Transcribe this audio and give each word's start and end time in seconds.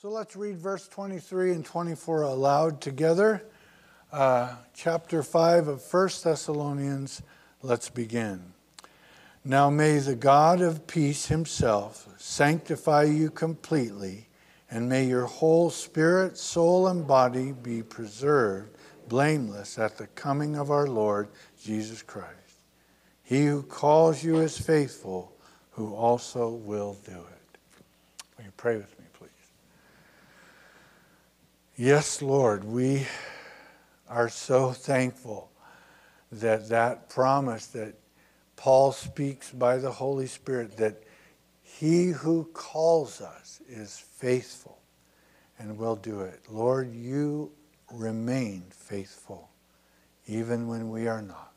So 0.00 0.10
let's 0.10 0.36
read 0.36 0.58
verse 0.58 0.86
23 0.86 1.50
and 1.54 1.64
24 1.64 2.22
aloud 2.22 2.80
together. 2.80 3.42
Uh, 4.12 4.54
chapter 4.72 5.24
5 5.24 5.66
of 5.66 5.92
1 5.92 6.08
Thessalonians. 6.22 7.20
Let's 7.62 7.90
begin. 7.90 8.52
Now 9.44 9.70
may 9.70 9.98
the 9.98 10.14
God 10.14 10.60
of 10.60 10.86
peace 10.86 11.26
himself 11.26 12.06
sanctify 12.16 13.04
you 13.04 13.28
completely, 13.28 14.28
and 14.70 14.88
may 14.88 15.04
your 15.04 15.26
whole 15.26 15.68
spirit, 15.68 16.38
soul, 16.38 16.86
and 16.86 17.04
body 17.04 17.50
be 17.50 17.82
preserved 17.82 18.76
blameless 19.08 19.80
at 19.80 19.98
the 19.98 20.06
coming 20.06 20.54
of 20.54 20.70
our 20.70 20.86
Lord 20.86 21.26
Jesus 21.60 22.02
Christ. 22.02 22.62
He 23.24 23.46
who 23.46 23.64
calls 23.64 24.22
you 24.22 24.36
is 24.36 24.56
faithful, 24.56 25.32
who 25.72 25.92
also 25.92 26.50
will 26.50 26.96
do 27.04 27.10
it. 27.10 27.58
Will 28.36 28.44
you 28.44 28.52
pray 28.56 28.76
with 28.76 28.96
me? 28.96 28.97
Yes, 31.80 32.20
Lord, 32.22 32.64
we 32.64 33.06
are 34.08 34.28
so 34.28 34.72
thankful 34.72 35.48
that 36.32 36.70
that 36.70 37.08
promise 37.08 37.68
that 37.68 37.94
Paul 38.56 38.90
speaks 38.90 39.52
by 39.52 39.76
the 39.76 39.92
Holy 39.92 40.26
Spirit 40.26 40.76
that 40.78 41.04
he 41.62 42.06
who 42.06 42.50
calls 42.52 43.20
us 43.20 43.60
is 43.68 43.96
faithful 43.96 44.80
and 45.56 45.78
will 45.78 45.94
do 45.94 46.22
it. 46.22 46.40
Lord, 46.50 46.92
you 46.92 47.52
remain 47.92 48.64
faithful 48.70 49.48
even 50.26 50.66
when 50.66 50.90
we 50.90 51.06
are 51.06 51.22
not. 51.22 51.54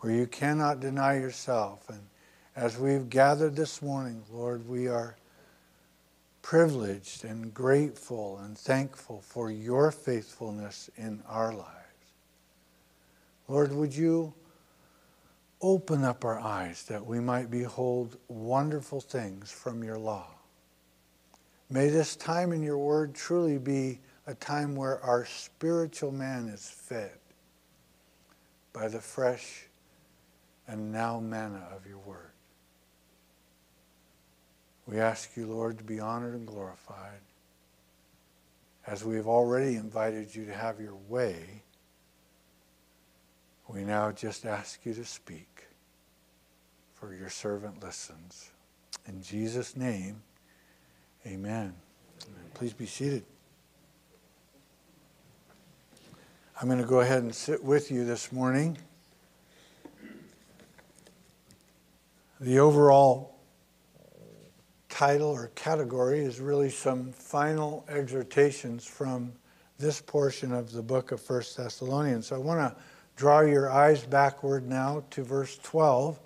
For 0.00 0.10
you 0.10 0.26
cannot 0.26 0.80
deny 0.80 1.18
yourself. 1.18 1.86
And 1.90 2.00
as 2.56 2.78
we've 2.78 3.10
gathered 3.10 3.56
this 3.56 3.82
morning, 3.82 4.22
Lord, 4.32 4.66
we 4.66 4.88
are 4.88 5.16
privileged 6.42 7.24
and 7.24 7.54
grateful 7.54 8.38
and 8.38 8.58
thankful 8.58 9.20
for 9.20 9.50
your 9.50 9.90
faithfulness 9.90 10.90
in 10.96 11.22
our 11.28 11.52
lives. 11.54 11.68
Lord, 13.48 13.72
would 13.72 13.94
you 13.94 14.34
open 15.60 16.04
up 16.04 16.24
our 16.24 16.40
eyes 16.40 16.82
that 16.84 17.06
we 17.06 17.20
might 17.20 17.50
behold 17.50 18.16
wonderful 18.28 19.00
things 19.00 19.50
from 19.50 19.84
your 19.84 19.98
law? 19.98 20.28
May 21.70 21.88
this 21.88 22.16
time 22.16 22.52
in 22.52 22.62
your 22.62 22.78
word 22.78 23.14
truly 23.14 23.58
be 23.58 24.00
a 24.26 24.34
time 24.34 24.74
where 24.74 25.00
our 25.02 25.24
spiritual 25.24 26.12
man 26.12 26.48
is 26.48 26.68
fed 26.68 27.18
by 28.72 28.88
the 28.88 29.00
fresh 29.00 29.66
and 30.66 30.92
now 30.92 31.20
manna 31.20 31.66
of 31.74 31.86
your 31.86 31.98
word. 31.98 32.31
We 34.92 35.00
ask 35.00 35.38
you, 35.38 35.46
Lord, 35.46 35.78
to 35.78 35.84
be 35.84 36.00
honored 36.00 36.34
and 36.34 36.46
glorified. 36.46 37.20
As 38.86 39.02
we 39.02 39.16
have 39.16 39.26
already 39.26 39.76
invited 39.76 40.34
you 40.34 40.44
to 40.44 40.52
have 40.52 40.80
your 40.80 40.96
way, 41.08 41.62
we 43.68 43.84
now 43.84 44.12
just 44.12 44.44
ask 44.44 44.84
you 44.84 44.92
to 44.92 45.04
speak, 45.06 45.64
for 46.92 47.14
your 47.14 47.30
servant 47.30 47.82
listens. 47.82 48.50
In 49.08 49.22
Jesus' 49.22 49.78
name, 49.78 50.20
amen. 51.24 51.72
amen. 52.26 52.44
Please 52.52 52.74
be 52.74 52.84
seated. 52.84 53.24
I'm 56.60 56.68
going 56.68 56.82
to 56.82 56.86
go 56.86 57.00
ahead 57.00 57.22
and 57.22 57.34
sit 57.34 57.64
with 57.64 57.90
you 57.90 58.04
this 58.04 58.30
morning. 58.30 58.76
The 62.42 62.58
overall 62.58 63.31
title 64.92 65.30
or 65.30 65.46
category 65.54 66.20
is 66.20 66.38
really 66.38 66.68
some 66.68 67.12
final 67.12 67.82
exhortations 67.88 68.84
from 68.84 69.32
this 69.78 70.02
portion 70.02 70.52
of 70.52 70.70
the 70.70 70.82
book 70.82 71.12
of 71.12 71.20
First 71.20 71.56
Thessalonians. 71.56 72.26
So 72.26 72.36
I 72.36 72.38
want 72.38 72.60
to 72.60 72.82
draw 73.16 73.40
your 73.40 73.70
eyes 73.70 74.04
backward 74.04 74.68
now 74.68 75.02
to 75.12 75.24
verse 75.24 75.58
12. 75.62 76.20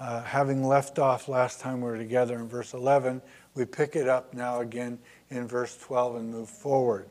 Uh, 0.00 0.22
having 0.22 0.66
left 0.66 0.98
off 0.98 1.28
last 1.28 1.60
time 1.60 1.82
we 1.82 1.90
were 1.90 1.98
together 1.98 2.38
in 2.38 2.48
verse 2.48 2.72
11, 2.72 3.20
we 3.54 3.66
pick 3.66 3.94
it 3.94 4.08
up 4.08 4.32
now 4.32 4.60
again 4.60 4.98
in 5.28 5.46
verse 5.46 5.76
12 5.76 6.16
and 6.16 6.30
move 6.30 6.48
forward. 6.48 7.10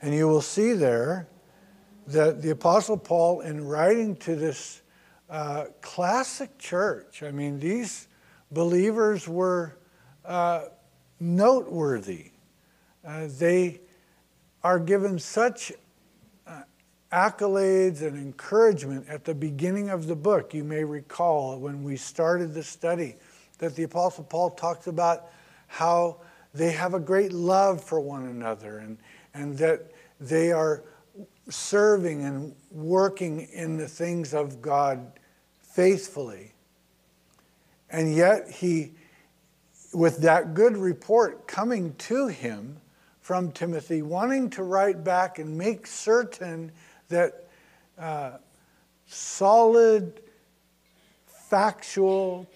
And 0.00 0.14
you 0.14 0.28
will 0.28 0.42
see 0.42 0.74
there 0.74 1.26
that 2.06 2.40
the 2.40 2.50
Apostle 2.50 2.98
Paul, 2.98 3.40
in 3.40 3.66
writing 3.66 4.14
to 4.18 4.36
this 4.36 4.82
uh, 5.28 5.64
classic 5.80 6.56
church, 6.56 7.24
I 7.24 7.32
mean, 7.32 7.58
these 7.58 8.06
believers 8.50 9.28
were 9.28 9.76
uh, 10.24 10.66
noteworthy. 11.20 12.30
Uh, 13.06 13.28
they 13.38 13.80
are 14.62 14.78
given 14.78 15.18
such 15.18 15.72
uh, 16.46 16.62
accolades 17.12 18.02
and 18.02 18.16
encouragement 18.16 19.06
at 19.08 19.24
the 19.24 19.34
beginning 19.34 19.90
of 19.90 20.06
the 20.06 20.16
book. 20.16 20.52
You 20.52 20.64
may 20.64 20.84
recall 20.84 21.58
when 21.58 21.84
we 21.84 21.96
started 21.96 22.52
the 22.52 22.62
study 22.62 23.16
that 23.58 23.76
the 23.76 23.84
Apostle 23.84 24.24
Paul 24.24 24.50
talks 24.50 24.86
about 24.86 25.30
how 25.68 26.20
they 26.52 26.72
have 26.72 26.94
a 26.94 27.00
great 27.00 27.32
love 27.32 27.82
for 27.82 28.00
one 28.00 28.26
another 28.26 28.78
and, 28.78 28.98
and 29.34 29.56
that 29.58 29.92
they 30.20 30.52
are 30.52 30.84
serving 31.48 32.24
and 32.24 32.54
working 32.70 33.42
in 33.52 33.76
the 33.76 33.88
things 33.88 34.34
of 34.34 34.60
God 34.60 35.12
faithfully. 35.60 36.52
And 37.90 38.14
yet, 38.14 38.50
he, 38.50 38.92
with 39.92 40.18
that 40.18 40.54
good 40.54 40.76
report 40.76 41.46
coming 41.46 41.94
to 41.94 42.28
him 42.28 42.78
from 43.20 43.52
Timothy, 43.52 44.02
wanting 44.02 44.50
to 44.50 44.62
write 44.62 45.02
back 45.02 45.38
and 45.38 45.56
make 45.56 45.86
certain 45.86 46.70
that 47.08 47.48
uh, 47.98 48.32
solid, 49.06 50.20
factual, 51.26 52.46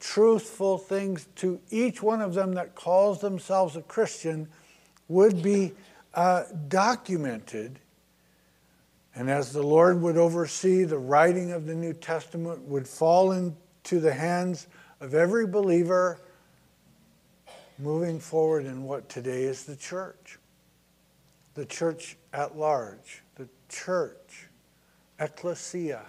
truthful 0.00 0.78
things 0.78 1.28
to 1.36 1.60
each 1.70 2.02
one 2.02 2.20
of 2.20 2.34
them 2.34 2.54
that 2.54 2.74
calls 2.74 3.20
themselves 3.20 3.76
a 3.76 3.82
Christian 3.82 4.48
would 5.08 5.42
be 5.42 5.72
uh, 6.14 6.44
documented. 6.68 7.78
And 9.14 9.28
as 9.30 9.52
the 9.52 9.62
Lord 9.62 10.00
would 10.00 10.16
oversee 10.16 10.84
the 10.84 10.98
writing 10.98 11.52
of 11.52 11.66
the 11.66 11.74
New 11.74 11.92
Testament, 11.92 12.60
would 12.62 12.86
fall 12.86 13.32
into 13.32 14.00
the 14.00 14.12
hands 14.12 14.66
of 15.00 15.14
every 15.14 15.46
believer 15.46 16.18
moving 17.78 18.18
forward 18.18 18.66
in 18.66 18.84
what 18.84 19.08
today 19.08 19.42
is 19.42 19.64
the 19.64 19.76
church. 19.76 20.38
The 21.54 21.64
church 21.64 22.16
at 22.32 22.56
large, 22.56 23.22
the 23.36 23.48
church, 23.68 24.48
ecclesia, 25.18 26.04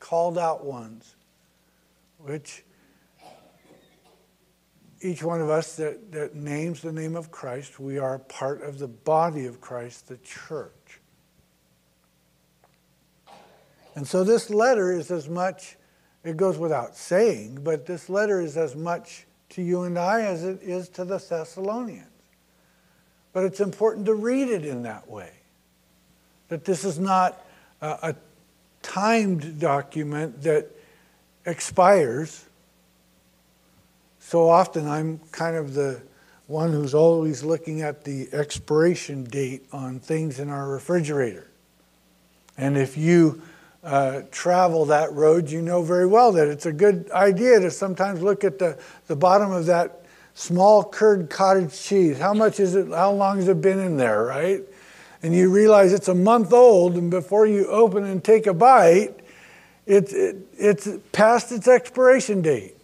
called 0.00 0.38
out 0.38 0.64
ones, 0.64 1.16
which 2.18 2.64
each 5.00 5.22
one 5.22 5.40
of 5.40 5.48
us 5.48 5.76
that, 5.76 6.12
that 6.12 6.34
names 6.34 6.82
the 6.82 6.92
name 6.92 7.14
of 7.14 7.30
Christ, 7.30 7.78
we 7.78 7.98
are 7.98 8.18
part 8.18 8.62
of 8.62 8.78
the 8.78 8.88
body 8.88 9.46
of 9.46 9.60
Christ, 9.60 10.08
the 10.08 10.16
church. 10.18 10.72
And 13.94 14.06
so 14.06 14.24
this 14.24 14.50
letter 14.50 14.92
is 14.92 15.10
as 15.10 15.28
much 15.28 15.77
it 16.24 16.36
goes 16.36 16.58
without 16.58 16.96
saying, 16.96 17.60
but 17.62 17.86
this 17.86 18.08
letter 18.08 18.40
is 18.40 18.56
as 18.56 18.74
much 18.74 19.26
to 19.50 19.62
you 19.62 19.82
and 19.82 19.98
I 19.98 20.22
as 20.22 20.44
it 20.44 20.62
is 20.62 20.88
to 20.90 21.04
the 21.04 21.18
Thessalonians. 21.18 22.06
But 23.32 23.44
it's 23.44 23.60
important 23.60 24.06
to 24.06 24.14
read 24.14 24.48
it 24.48 24.64
in 24.64 24.82
that 24.82 25.08
way. 25.08 25.32
That 26.48 26.64
this 26.64 26.84
is 26.84 26.98
not 26.98 27.44
a, 27.80 27.98
a 28.02 28.16
timed 28.82 29.60
document 29.60 30.42
that 30.42 30.70
expires. 31.46 32.44
So 34.18 34.48
often 34.48 34.88
I'm 34.88 35.20
kind 35.30 35.56
of 35.56 35.74
the 35.74 36.02
one 36.46 36.72
who's 36.72 36.94
always 36.94 37.44
looking 37.44 37.82
at 37.82 38.04
the 38.04 38.28
expiration 38.32 39.24
date 39.24 39.66
on 39.72 40.00
things 40.00 40.40
in 40.40 40.48
our 40.48 40.68
refrigerator. 40.68 41.46
And 42.56 42.76
if 42.76 42.96
you 42.96 43.42
uh, 43.84 44.22
travel 44.30 44.84
that 44.86 45.12
road, 45.12 45.50
you 45.50 45.62
know 45.62 45.82
very 45.82 46.06
well 46.06 46.32
that 46.32 46.48
it's 46.48 46.66
a 46.66 46.72
good 46.72 47.10
idea 47.12 47.60
to 47.60 47.70
sometimes 47.70 48.20
look 48.20 48.44
at 48.44 48.58
the, 48.58 48.78
the 49.06 49.16
bottom 49.16 49.52
of 49.52 49.66
that 49.66 50.02
small 50.34 50.84
curd 50.84 51.30
cottage 51.30 51.80
cheese. 51.80 52.18
How 52.18 52.34
much 52.34 52.60
is 52.60 52.74
it? 52.74 52.88
How 52.88 53.12
long 53.12 53.36
has 53.36 53.48
it 53.48 53.60
been 53.60 53.78
in 53.78 53.96
there, 53.96 54.24
right? 54.24 54.62
And 55.22 55.34
you 55.34 55.50
realize 55.50 55.92
it's 55.92 56.08
a 56.08 56.14
month 56.14 56.52
old, 56.52 56.96
and 56.96 57.10
before 57.10 57.46
you 57.46 57.66
open 57.66 58.04
and 58.04 58.22
take 58.22 58.46
a 58.46 58.54
bite, 58.54 59.14
it, 59.86 60.12
it, 60.12 60.36
it's 60.56 60.88
past 61.12 61.50
its 61.50 61.66
expiration 61.66 62.42
date. 62.42 62.76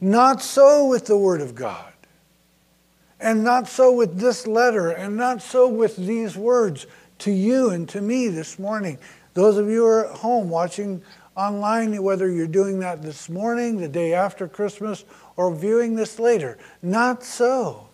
Not 0.00 0.42
so 0.42 0.86
with 0.86 1.06
the 1.06 1.16
Word 1.16 1.40
of 1.40 1.54
God. 1.54 1.92
And 3.18 3.42
not 3.42 3.66
so 3.66 3.92
with 3.92 4.18
this 4.18 4.46
letter, 4.46 4.90
and 4.90 5.16
not 5.16 5.40
so 5.40 5.66
with 5.68 5.96
these 5.96 6.36
words 6.36 6.86
to 7.20 7.30
you 7.30 7.70
and 7.70 7.88
to 7.88 8.02
me 8.02 8.28
this 8.28 8.58
morning. 8.58 8.98
Those 9.36 9.58
of 9.58 9.68
you 9.68 9.80
who 9.80 9.84
are 9.84 10.06
at 10.06 10.16
home 10.16 10.48
watching 10.48 11.02
online, 11.36 12.02
whether 12.02 12.30
you're 12.30 12.46
doing 12.46 12.80
that 12.80 13.02
this 13.02 13.28
morning, 13.28 13.76
the 13.76 13.86
day 13.86 14.14
after 14.14 14.48
Christmas, 14.48 15.04
or 15.36 15.54
viewing 15.54 15.94
this 15.94 16.18
later. 16.18 16.56
Not 16.80 17.22
so. 17.22 17.86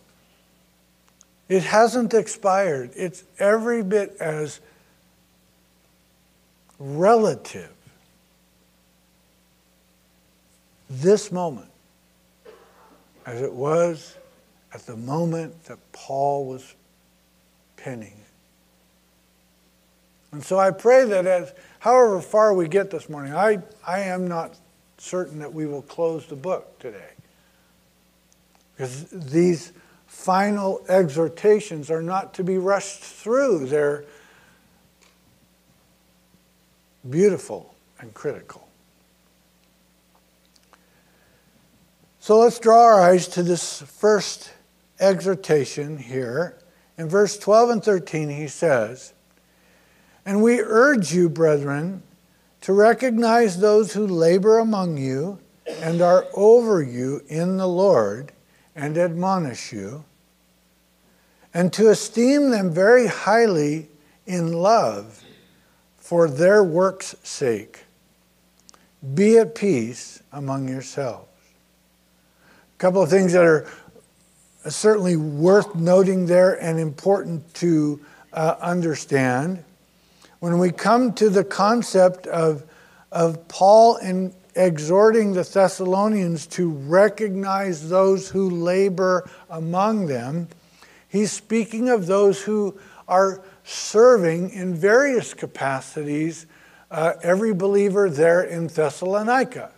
It 1.48 1.64
hasn't 1.64 2.14
expired. 2.14 2.92
It's 2.94 3.24
every 3.40 3.82
bit 3.82 4.16
as 4.20 4.60
relative 6.78 7.72
this 10.88 11.32
moment 11.32 11.70
as 13.26 13.42
it 13.42 13.52
was 13.52 14.16
at 14.72 14.86
the 14.86 14.96
moment 14.96 15.64
that 15.64 15.80
Paul 15.90 16.46
was 16.46 16.76
penning. 17.76 18.21
And 20.32 20.43
so 20.43 20.58
I 20.58 20.70
pray 20.70 21.05
that 21.05 21.26
as 21.26 21.52
however 21.79 22.20
far 22.20 22.55
we 22.55 22.67
get 22.67 22.90
this 22.90 23.08
morning, 23.08 23.34
I, 23.34 23.58
I 23.87 24.00
am 24.00 24.26
not 24.26 24.58
certain 24.96 25.38
that 25.40 25.52
we 25.52 25.67
will 25.67 25.82
close 25.82 26.26
the 26.26 26.37
book 26.37 26.79
today. 26.79 27.11
Because 28.75 29.05
these 29.11 29.73
final 30.06 30.82
exhortations 30.88 31.90
are 31.90 32.02
not 32.02 32.34
to 32.34 32.44
be 32.44 32.56
rushed 32.56 33.00
through. 33.00 33.67
They're 33.67 34.05
beautiful 37.08 37.75
and 38.00 38.14
critical. 38.14 38.69
So 42.20 42.38
let's 42.38 42.58
draw 42.58 42.85
our 42.85 43.00
eyes 43.00 43.26
to 43.28 43.43
this 43.43 43.82
first 43.82 44.52
exhortation 45.00 45.99
here. 45.99 46.56
In 46.96 47.08
verse 47.08 47.37
12 47.37 47.70
and 47.70 47.85
13, 47.85 48.31
he 48.31 48.46
says, 48.46 49.12
And 50.24 50.42
we 50.42 50.60
urge 50.60 51.12
you, 51.12 51.28
brethren, 51.28 52.02
to 52.62 52.72
recognize 52.72 53.58
those 53.58 53.92
who 53.92 54.06
labor 54.06 54.58
among 54.58 54.96
you 54.96 55.40
and 55.66 56.00
are 56.00 56.26
over 56.34 56.82
you 56.82 57.22
in 57.28 57.56
the 57.56 57.66
Lord 57.66 58.32
and 58.74 58.96
admonish 58.96 59.72
you, 59.72 60.04
and 61.52 61.72
to 61.72 61.90
esteem 61.90 62.50
them 62.50 62.72
very 62.72 63.06
highly 63.06 63.88
in 64.26 64.52
love 64.52 65.22
for 65.98 66.28
their 66.28 66.64
work's 66.64 67.14
sake. 67.22 67.84
Be 69.14 69.38
at 69.38 69.54
peace 69.54 70.22
among 70.32 70.68
yourselves 70.68 71.28
A 72.76 72.78
couple 72.78 73.02
of 73.02 73.10
things 73.10 73.32
that 73.32 73.44
are 73.44 73.66
certainly 74.68 75.16
worth 75.16 75.75
noting 75.75 76.26
there 76.26 76.54
and 76.62 76.78
important 76.78 77.52
to 77.54 78.00
uh, 78.32 78.54
understand. 78.60 79.64
When 80.42 80.58
we 80.58 80.72
come 80.72 81.12
to 81.12 81.30
the 81.30 81.44
concept 81.44 82.26
of, 82.26 82.64
of 83.12 83.46
Paul 83.46 83.98
in 83.98 84.34
exhorting 84.56 85.34
the 85.34 85.44
Thessalonians 85.44 86.48
to 86.48 86.68
recognize 86.68 87.88
those 87.88 88.28
who 88.28 88.50
labor 88.50 89.30
among 89.48 90.06
them, 90.06 90.48
he's 91.06 91.30
speaking 91.30 91.88
of 91.88 92.08
those 92.08 92.42
who 92.42 92.76
are 93.06 93.40
serving 93.62 94.50
in 94.50 94.74
various 94.74 95.32
capacities 95.32 96.46
uh, 96.90 97.12
every 97.22 97.54
believer 97.54 98.10
there 98.10 98.42
in 98.42 98.66
Thessalonica. 98.66 99.70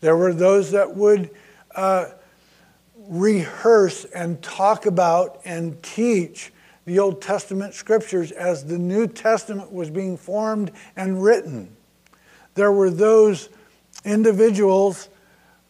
There 0.00 0.16
were 0.16 0.32
those 0.32 0.70
that 0.70 0.94
would 0.94 1.28
uh, 1.74 2.10
rehearse 2.96 4.04
and 4.04 4.40
talk 4.40 4.86
about 4.86 5.40
and 5.44 5.82
teach 5.82 6.52
the 6.84 6.98
Old 6.98 7.22
Testament 7.22 7.74
scriptures 7.74 8.30
as 8.32 8.64
the 8.64 8.78
New 8.78 9.06
Testament 9.06 9.72
was 9.72 9.90
being 9.90 10.16
formed 10.16 10.70
and 10.96 11.22
written. 11.22 11.74
There 12.54 12.72
were 12.72 12.90
those 12.90 13.48
individuals 14.04 15.08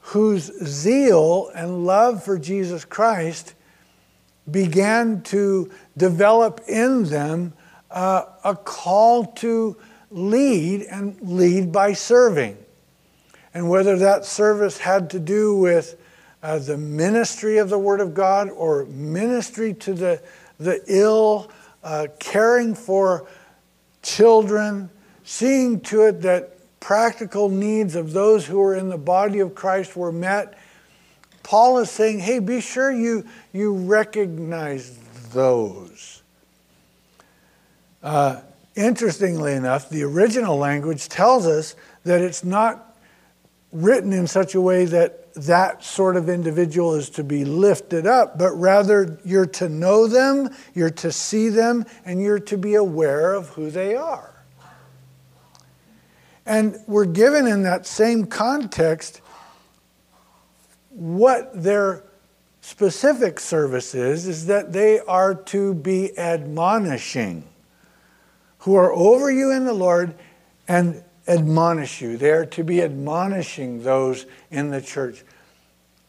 whose 0.00 0.52
zeal 0.64 1.50
and 1.54 1.86
love 1.86 2.22
for 2.22 2.38
Jesus 2.38 2.84
Christ 2.84 3.54
began 4.50 5.22
to 5.22 5.70
develop 5.96 6.60
in 6.68 7.04
them 7.04 7.54
uh, 7.90 8.24
a 8.42 8.54
call 8.54 9.24
to 9.24 9.76
lead 10.10 10.82
and 10.82 11.16
lead 11.22 11.72
by 11.72 11.92
serving. 11.92 12.58
And 13.54 13.70
whether 13.70 13.96
that 13.98 14.24
service 14.24 14.78
had 14.78 15.10
to 15.10 15.20
do 15.20 15.56
with 15.56 15.96
uh, 16.42 16.58
the 16.58 16.76
ministry 16.76 17.56
of 17.58 17.70
the 17.70 17.78
Word 17.78 18.00
of 18.00 18.12
God 18.12 18.50
or 18.50 18.84
ministry 18.84 19.72
to 19.74 19.94
the, 19.94 20.22
the 20.58 20.82
ill, 20.86 21.50
uh, 21.82 22.06
caring 22.18 22.74
for 22.74 23.26
children, 24.02 24.90
seeing 25.24 25.80
to 25.80 26.02
it 26.02 26.22
that 26.22 26.80
practical 26.80 27.48
needs 27.48 27.94
of 27.94 28.12
those 28.12 28.46
who 28.46 28.60
are 28.60 28.74
in 28.74 28.88
the 28.88 28.98
body 28.98 29.40
of 29.40 29.54
Christ 29.54 29.96
were 29.96 30.12
met. 30.12 30.58
Paul 31.42 31.78
is 31.78 31.90
saying, 31.90 32.20
hey, 32.20 32.38
be 32.38 32.60
sure 32.60 32.90
you, 32.90 33.26
you 33.52 33.74
recognize 33.74 34.98
those. 35.32 36.22
Uh, 38.02 38.40
interestingly 38.74 39.54
enough, 39.54 39.88
the 39.88 40.02
original 40.02 40.58
language 40.58 41.08
tells 41.08 41.46
us 41.46 41.74
that 42.04 42.20
it's 42.20 42.44
not 42.44 42.96
written 43.72 44.12
in 44.12 44.26
such 44.26 44.54
a 44.54 44.60
way 44.60 44.84
that 44.84 45.23
that 45.36 45.82
sort 45.82 46.16
of 46.16 46.28
individual 46.28 46.94
is 46.94 47.10
to 47.10 47.24
be 47.24 47.44
lifted 47.44 48.06
up, 48.06 48.38
but 48.38 48.52
rather 48.52 49.18
you're 49.24 49.46
to 49.46 49.68
know 49.68 50.06
them, 50.06 50.48
you're 50.74 50.90
to 50.90 51.10
see 51.10 51.48
them, 51.48 51.84
and 52.04 52.20
you're 52.22 52.38
to 52.38 52.56
be 52.56 52.74
aware 52.74 53.34
of 53.34 53.48
who 53.50 53.70
they 53.70 53.96
are. 53.96 54.30
And 56.46 56.78
we're 56.86 57.06
given 57.06 57.46
in 57.46 57.62
that 57.62 57.86
same 57.86 58.26
context 58.26 59.20
what 60.90 61.50
their 61.60 62.04
specific 62.60 63.40
service 63.40 63.94
is, 63.94 64.26
is 64.28 64.46
that 64.46 64.72
they 64.72 65.00
are 65.00 65.34
to 65.34 65.74
be 65.74 66.16
admonishing, 66.18 67.44
who 68.58 68.74
are 68.74 68.92
over 68.92 69.30
you 69.30 69.50
in 69.50 69.64
the 69.64 69.72
Lord 69.72 70.14
and 70.68 71.02
admonish 71.26 72.00
you. 72.00 72.16
They 72.16 72.30
are 72.30 72.46
to 72.46 72.64
be 72.64 72.82
admonishing 72.82 73.82
those 73.82 74.26
in 74.50 74.70
the 74.70 74.80
church, 74.80 75.22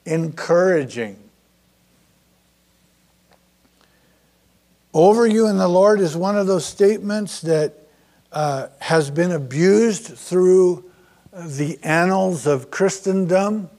encouraging. 0.06 1.18
Over 4.94 5.28
you 5.28 5.48
in 5.48 5.58
the 5.58 5.68
Lord 5.68 6.00
is 6.00 6.16
one 6.16 6.38
of 6.38 6.48
those 6.48 6.66
statements 6.66 7.42
that 7.42 7.74
uh, 8.32 8.68
has 8.80 9.12
been 9.12 9.32
abused 9.32 10.06
through 10.06 10.90
the 11.34 11.78
annals 11.84 12.48
of 12.48 12.72
Christendom. 12.72 13.70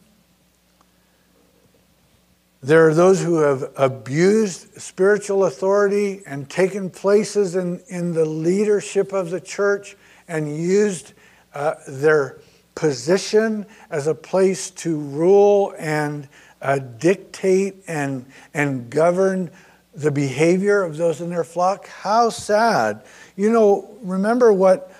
There 2.62 2.86
are 2.88 2.94
those 2.94 3.22
who 3.22 3.36
have 3.36 3.70
abused 3.76 4.80
spiritual 4.80 5.44
authority 5.44 6.22
and 6.26 6.50
taken 6.50 6.90
places 6.90 7.54
in, 7.54 7.80
in 7.88 8.12
the 8.12 8.24
leadership 8.24 9.12
of 9.12 9.30
the 9.30 9.40
church 9.40 9.96
and 10.28 10.54
used 10.54 11.12
uh, 11.56 11.74
their 11.88 12.38
position 12.74 13.64
as 13.88 14.06
a 14.06 14.14
place 14.14 14.70
to 14.70 14.98
rule 14.98 15.74
and 15.78 16.28
uh, 16.60 16.78
dictate 16.78 17.82
and, 17.88 18.26
and 18.52 18.90
govern 18.90 19.50
the 19.94 20.10
behavior 20.10 20.82
of 20.82 20.98
those 20.98 21.22
in 21.22 21.30
their 21.30 21.44
flock. 21.44 21.88
How 21.88 22.28
sad. 22.28 23.02
You 23.36 23.50
know, 23.50 23.96
remember 24.02 24.52
what 24.52 24.92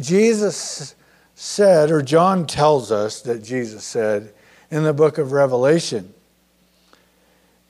Jesus 0.00 0.94
said, 1.34 1.90
or 1.90 2.00
John 2.00 2.46
tells 2.46 2.90
us 2.90 3.20
that 3.22 3.44
Jesus 3.44 3.84
said 3.84 4.32
in 4.70 4.84
the 4.84 4.94
book 4.94 5.18
of 5.18 5.32
Revelation. 5.32 6.14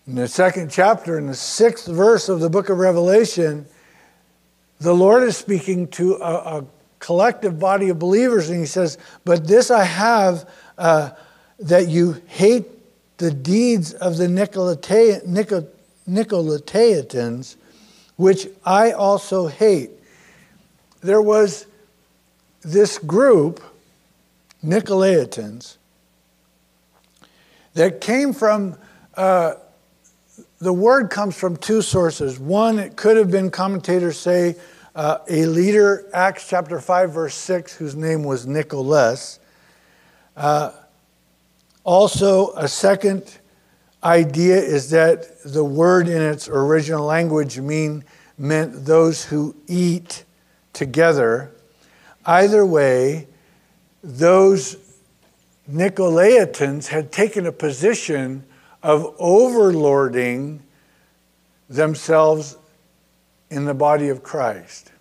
In 0.07 0.15
the 0.15 0.29
second 0.29 0.71
chapter, 0.71 1.19
in 1.19 1.27
the 1.27 1.35
sixth 1.35 1.89
verse 1.89 2.29
of 2.29 2.39
the 2.39 2.49
book 2.49 2.69
of 2.69 2.79
Revelation, 2.79 3.67
the 4.79 4.95
Lord 4.95 5.25
is 5.25 5.37
speaking 5.37 5.89
to 5.89 6.15
a, 6.15 6.59
a 6.59 6.67
collective 7.01 7.59
body 7.59 7.89
of 7.89 7.99
believers, 7.99 8.49
and 8.51 8.61
he 8.61 8.67
says, 8.67 8.97
But 9.25 9.49
this 9.49 9.71
I 9.71 9.83
have 9.83 10.49
uh, 10.79 11.11
that 11.59 11.89
you 11.89 12.23
hate 12.29 12.67
the 13.19 13.33
deeds 13.33 13.93
of 13.95 14.17
the 14.17 14.27
Nicolaitans, 16.09 17.57
which 18.17 18.49
I 18.65 18.93
also 18.93 19.49
hate. 19.49 19.91
There 21.01 21.23
was 21.23 21.67
this 22.63 22.99
group, 22.99 23.61
Nicolaitans, 24.65 25.77
that 27.75 28.01
came 28.01 28.33
from. 28.33 28.79
Uh, 29.15 29.55
the 30.61 30.73
word 30.73 31.09
comes 31.09 31.37
from 31.37 31.57
two 31.57 31.81
sources. 31.81 32.39
One, 32.39 32.79
it 32.79 32.95
could 32.95 33.17
have 33.17 33.31
been 33.31 33.51
commentators 33.51 34.19
say 34.19 34.57
uh, 34.95 35.19
a 35.29 35.47
leader, 35.47 36.07
Acts 36.13 36.49
chapter 36.49 36.81
5, 36.81 37.13
verse 37.13 37.35
6, 37.35 37.77
whose 37.77 37.95
name 37.95 38.25
was 38.25 38.47
Nicholas. 38.47 39.39
Uh, 40.37 40.73
also, 41.85 42.53
a 42.55 42.69
second 42.69 43.39
idea 44.03 44.57
is 44.57 44.91
that 44.91 45.43
the 45.45 45.65
word 45.65 46.09
in 46.09 46.21
its 46.21 46.49
original 46.49 47.05
language 47.05 47.59
mean, 47.59 48.05
meant 48.39 48.87
those 48.87 49.25
who 49.25 49.55
eat 49.67 50.25
together. 50.73 51.53
Either 52.25 52.65
way, 52.65 53.27
those 54.03 54.77
Nicolaitans 55.71 56.89
had 56.89 57.13
taken 57.13 57.47
a 57.47 57.53
position 57.53 58.45
of 58.83 59.17
overlording 59.19 60.61
themselves 61.69 62.57
in 63.51 63.65
the 63.65 63.75
body 63.75 64.09
of 64.09 64.23
Christ. 64.23 64.93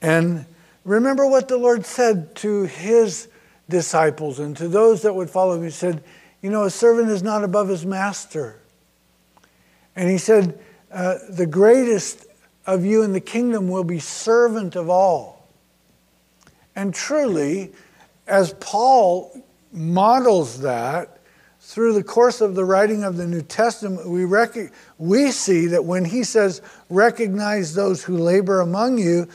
And 0.00 0.46
remember 0.84 1.26
what 1.26 1.48
the 1.48 1.56
Lord 1.56 1.84
said 1.86 2.34
to 2.36 2.64
his 2.64 3.28
disciples 3.68 4.38
and 4.38 4.56
to 4.56 4.68
those 4.68 5.02
that 5.02 5.14
would 5.14 5.30
follow 5.30 5.56
him. 5.56 5.64
He 5.64 5.70
said, 5.70 6.04
You 6.42 6.50
know, 6.50 6.64
a 6.64 6.70
servant 6.70 7.10
is 7.10 7.22
not 7.22 7.42
above 7.42 7.68
his 7.68 7.84
master. 7.84 8.60
And 9.96 10.10
he 10.10 10.18
said, 10.18 10.58
uh, 10.92 11.16
The 11.30 11.46
greatest 11.46 12.26
of 12.66 12.84
you 12.84 13.02
in 13.02 13.12
the 13.12 13.20
kingdom 13.20 13.68
will 13.68 13.84
be 13.84 13.98
servant 13.98 14.76
of 14.76 14.90
all. 14.90 15.48
And 16.74 16.94
truly, 16.94 17.72
as 18.26 18.52
Paul 18.60 19.42
models 19.72 20.60
that 20.60 21.15
through 21.66 21.94
the 21.94 22.04
course 22.04 22.40
of 22.40 22.54
the 22.54 22.64
writing 22.64 23.02
of 23.02 23.16
the 23.16 23.26
New 23.26 23.42
Testament, 23.42 24.08
we, 24.08 24.24
rec- 24.24 24.72
we 24.98 25.32
see 25.32 25.66
that 25.66 25.84
when 25.84 26.04
he 26.04 26.22
says, 26.22 26.62
Recognize 26.88 27.74
those 27.74 28.04
who 28.04 28.16
labor 28.16 28.60
among 28.60 28.98
you, 28.98 29.26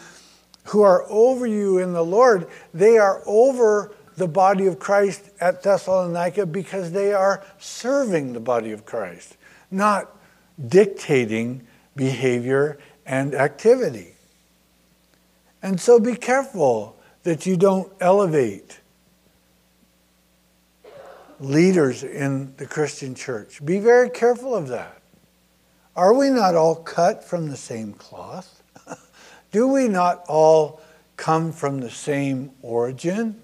who 0.68 0.82
are 0.82 1.04
over 1.10 1.46
you 1.46 1.80
in 1.80 1.92
the 1.92 2.06
Lord, 2.06 2.48
they 2.74 2.98
are 2.98 3.22
over 3.26 3.94
the 4.16 4.30
body 4.30 4.66
of 4.66 4.80
Christ 4.80 5.30
at 5.42 5.62
Thessalonica 5.62 6.46
because 6.46 6.94
they 6.94 7.12
are 7.12 7.44
serving 7.60 8.32
the 8.32 8.40
body 8.40 8.72
of 8.72 8.86
Christ, 8.86 9.36
not 9.70 10.10
dictating 10.66 11.68
behavior 11.98 12.80
and 13.06 13.36
activity. 13.36 14.16
And 15.62 15.82
so 15.82 16.00
be 16.00 16.16
careful 16.16 16.98
that 17.24 17.46
you 17.46 17.58
don't 17.58 17.92
elevate 18.00 18.80
leaders 21.42 22.04
in 22.04 22.56
the 22.58 22.66
Christian 22.66 23.16
church. 23.16 23.64
Be 23.66 23.80
very 23.80 24.10
careful 24.10 24.56
of 24.56 24.68
that. 24.70 25.02
Are 25.96 26.14
we 26.14 26.30
not 26.30 26.56
all 26.56 26.76
cut 26.76 27.24
from 27.24 27.50
the 27.50 27.58
same 27.58 27.94
cloth? 27.94 28.64
Do 29.52 29.68
we 29.68 29.88
not 29.88 30.24
all 30.28 30.82
come 31.18 31.52
from 31.52 31.80
the 31.80 31.90
same 31.90 32.52
origin? 32.62 33.42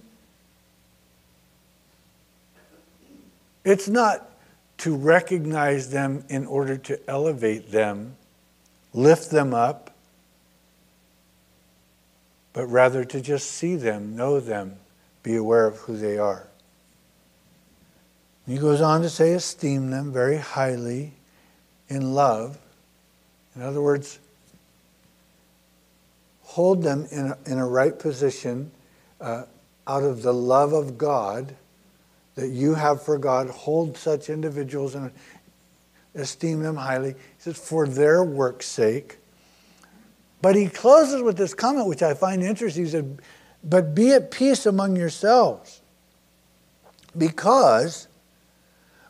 It's 3.66 3.90
not 3.90 4.30
to 4.78 4.96
recognize 4.96 5.90
them 5.90 6.24
in 6.30 6.46
order 6.46 6.78
to 6.78 7.10
elevate 7.10 7.72
them, 7.72 8.16
lift 8.94 9.30
them 9.32 9.54
up, 9.54 9.96
but 12.54 12.68
rather 12.68 13.04
to 13.04 13.20
just 13.20 13.52
see 13.52 13.76
them, 13.76 14.16
know 14.16 14.40
them, 14.40 14.78
be 15.22 15.36
aware 15.36 15.66
of 15.66 15.78
who 15.80 15.98
they 15.98 16.18
are. 16.18 16.48
He 18.48 18.58
goes 18.58 18.80
on 18.80 19.02
to 19.02 19.10
say, 19.10 19.34
esteem 19.34 19.92
them 19.92 20.14
very 20.14 20.38
highly 20.38 21.14
in 21.90 22.14
love. 22.14 22.58
In 23.56 23.62
other 23.62 23.82
words, 23.82 24.20
hold 26.44 26.82
them 26.82 27.08
in 27.12 27.28
a, 27.28 27.38
in 27.46 27.58
a 27.58 27.68
right 27.68 27.98
position 27.98 28.72
uh, 29.20 29.44
out 29.86 30.04
of 30.04 30.22
the 30.22 30.34
love 30.34 30.72
of 30.72 30.98
God 30.98 31.56
that 32.36 32.50
you 32.50 32.76
have 32.76 33.02
for 33.02 33.18
God. 33.18 33.50
Hold 33.50 33.98
such 33.98 34.30
individuals 34.30 34.96
and 34.96 35.12
esteem 36.16 36.62
them 36.62 36.78
highly. 36.78 37.12
He 37.12 37.40
says, 37.40 37.58
for 37.58 37.86
their 37.86 38.24
work's 38.24 38.68
sake. 38.68 39.18
But 40.42 40.56
he 40.56 40.68
closes 40.68 41.22
with 41.22 41.36
this 41.36 41.54
comment, 41.54 41.88
which 41.88 42.04
I 42.04 42.14
find 42.14 42.44
interesting. 42.44 42.86
He 42.86 42.92
said, 42.92 43.20
But 43.64 43.94
be 43.94 44.14
at 44.14 44.32
peace 44.32 44.66
among 44.66 44.96
yourselves. 44.96 45.82
Because 47.18 48.07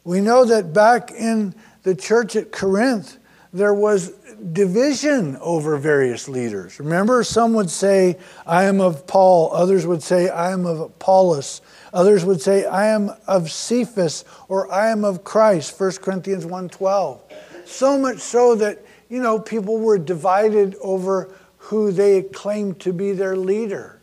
we 0.07 0.21
know 0.21 0.45
that 0.45 0.71
back 0.71 1.11
in 1.11 1.53
the 1.83 1.93
church 1.93 2.37
at 2.37 2.49
Corinth, 2.53 3.17
there 3.51 3.73
was 3.73 4.11
division 4.53 5.35
over 5.41 5.75
various 5.75 6.29
leaders. 6.29 6.79
Remember, 6.79 7.25
some 7.25 7.53
would 7.55 7.69
say, 7.69 8.17
I 8.45 8.63
am 8.63 8.79
of 8.79 9.05
Paul, 9.05 9.53
others 9.53 9.85
would 9.85 10.01
say, 10.01 10.29
I 10.29 10.53
am 10.53 10.65
of 10.65 10.79
Apollos, 10.79 11.61
others 11.91 12.23
would 12.23 12.41
say, 12.41 12.65
I 12.65 12.87
am 12.87 13.11
of 13.27 13.51
Cephas, 13.51 14.23
or 14.47 14.71
I 14.71 14.91
am 14.91 15.03
of 15.03 15.25
Christ, 15.25 15.77
1 15.77 15.91
Corinthians 15.97 16.45
1.12. 16.45 17.19
So 17.65 17.99
much 17.99 18.19
so 18.19 18.55
that, 18.55 18.85
you 19.09 19.21
know, 19.21 19.37
people 19.37 19.77
were 19.77 19.97
divided 19.97 20.77
over 20.81 21.35
who 21.57 21.91
they 21.91 22.21
claimed 22.21 22.79
to 22.79 22.93
be 22.93 23.11
their 23.11 23.35
leader. 23.35 23.96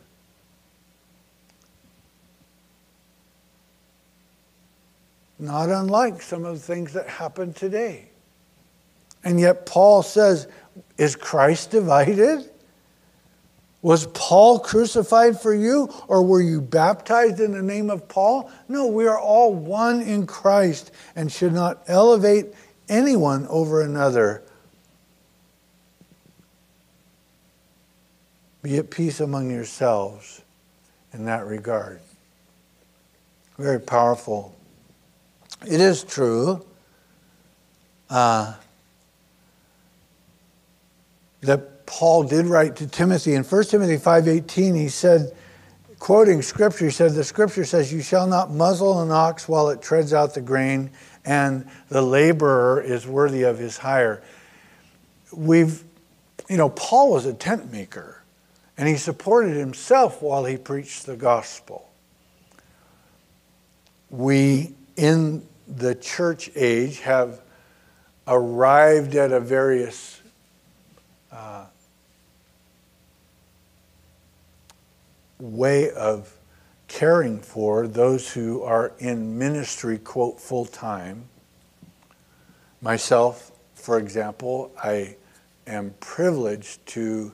Not 5.38 5.68
unlike 5.68 6.22
some 6.22 6.44
of 6.44 6.54
the 6.54 6.74
things 6.74 6.92
that 6.92 7.08
happen 7.08 7.52
today. 7.52 8.08
And 9.24 9.40
yet, 9.40 9.66
Paul 9.66 10.02
says, 10.02 10.46
Is 10.96 11.16
Christ 11.16 11.70
divided? 11.70 12.50
Was 13.82 14.06
Paul 14.14 14.60
crucified 14.60 15.38
for 15.40 15.54
you, 15.54 15.92
or 16.08 16.22
were 16.22 16.40
you 16.40 16.62
baptized 16.62 17.38
in 17.38 17.52
the 17.52 17.62
name 17.62 17.90
of 17.90 18.08
Paul? 18.08 18.50
No, 18.66 18.86
we 18.86 19.06
are 19.06 19.18
all 19.18 19.52
one 19.52 20.00
in 20.00 20.26
Christ 20.26 20.90
and 21.14 21.30
should 21.30 21.52
not 21.52 21.82
elevate 21.86 22.46
anyone 22.88 23.46
over 23.48 23.82
another. 23.82 24.42
Be 28.62 28.78
at 28.78 28.90
peace 28.90 29.20
among 29.20 29.50
yourselves 29.50 30.40
in 31.12 31.26
that 31.26 31.44
regard. 31.44 32.00
Very 33.58 33.80
powerful 33.80 34.56
it 35.66 35.80
is 35.80 36.04
true 36.04 36.64
uh, 38.10 38.54
that 41.40 41.86
Paul 41.86 42.24
did 42.24 42.46
write 42.46 42.76
to 42.76 42.86
Timothy. 42.86 43.34
In 43.34 43.44
1 43.44 43.64
Timothy 43.64 43.96
5.18, 43.96 44.76
he 44.76 44.88
said, 44.88 45.34
quoting 45.98 46.42
Scripture, 46.42 46.86
he 46.86 46.90
said, 46.90 47.12
the 47.12 47.24
Scripture 47.24 47.64
says, 47.64 47.92
you 47.92 48.02
shall 48.02 48.26
not 48.26 48.50
muzzle 48.50 49.02
an 49.02 49.10
ox 49.10 49.48
while 49.48 49.68
it 49.68 49.82
treads 49.82 50.12
out 50.12 50.34
the 50.34 50.40
grain, 50.40 50.90
and 51.24 51.68
the 51.88 52.02
laborer 52.02 52.80
is 52.80 53.06
worthy 53.06 53.42
of 53.42 53.58
his 53.58 53.78
hire. 53.78 54.22
We've, 55.32 55.82
you 56.48 56.56
know, 56.56 56.70
Paul 56.70 57.12
was 57.12 57.26
a 57.26 57.34
tent 57.34 57.72
maker, 57.72 58.22
and 58.76 58.88
he 58.88 58.96
supported 58.96 59.56
himself 59.56 60.22
while 60.22 60.44
he 60.44 60.56
preached 60.56 61.06
the 61.06 61.16
gospel. 61.16 61.90
We, 64.10 64.74
in 64.96 65.46
the 65.66 65.94
church 65.94 66.50
age 66.54 67.00
have 67.00 67.40
arrived 68.26 69.14
at 69.14 69.32
a 69.32 69.40
various 69.40 70.20
uh, 71.32 71.66
way 75.38 75.90
of 75.90 76.36
caring 76.88 77.40
for 77.40 77.86
those 77.86 78.32
who 78.32 78.62
are 78.62 78.92
in 78.98 79.36
ministry, 79.36 79.98
quote, 79.98 80.40
full 80.40 80.64
time. 80.64 81.24
Myself, 82.80 83.50
for 83.74 83.98
example, 83.98 84.70
I 84.82 85.16
am 85.66 85.94
privileged 86.00 86.86
to, 86.88 87.32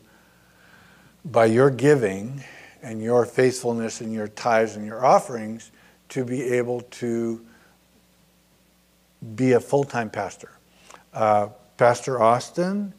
by 1.25 1.47
your 1.47 1.71
giving 1.71 2.43
and 2.83 3.03
your 3.03 3.27
faithfulness 3.27 4.01
and 4.01 4.13
your 4.13 4.29
tithes 4.29 4.77
and 4.77 4.87
your 4.87 5.05
offerings, 5.05 5.71
to 6.09 6.25
be 6.25 6.43
able 6.43 6.81
to 6.81 7.45
be 9.35 9.53
a 9.53 9.61
full 9.61 9.85
time 9.85 10.11
pastor. 10.11 10.51
Uh, 11.13 11.49
pastor 11.77 12.21
Austin 12.21 12.95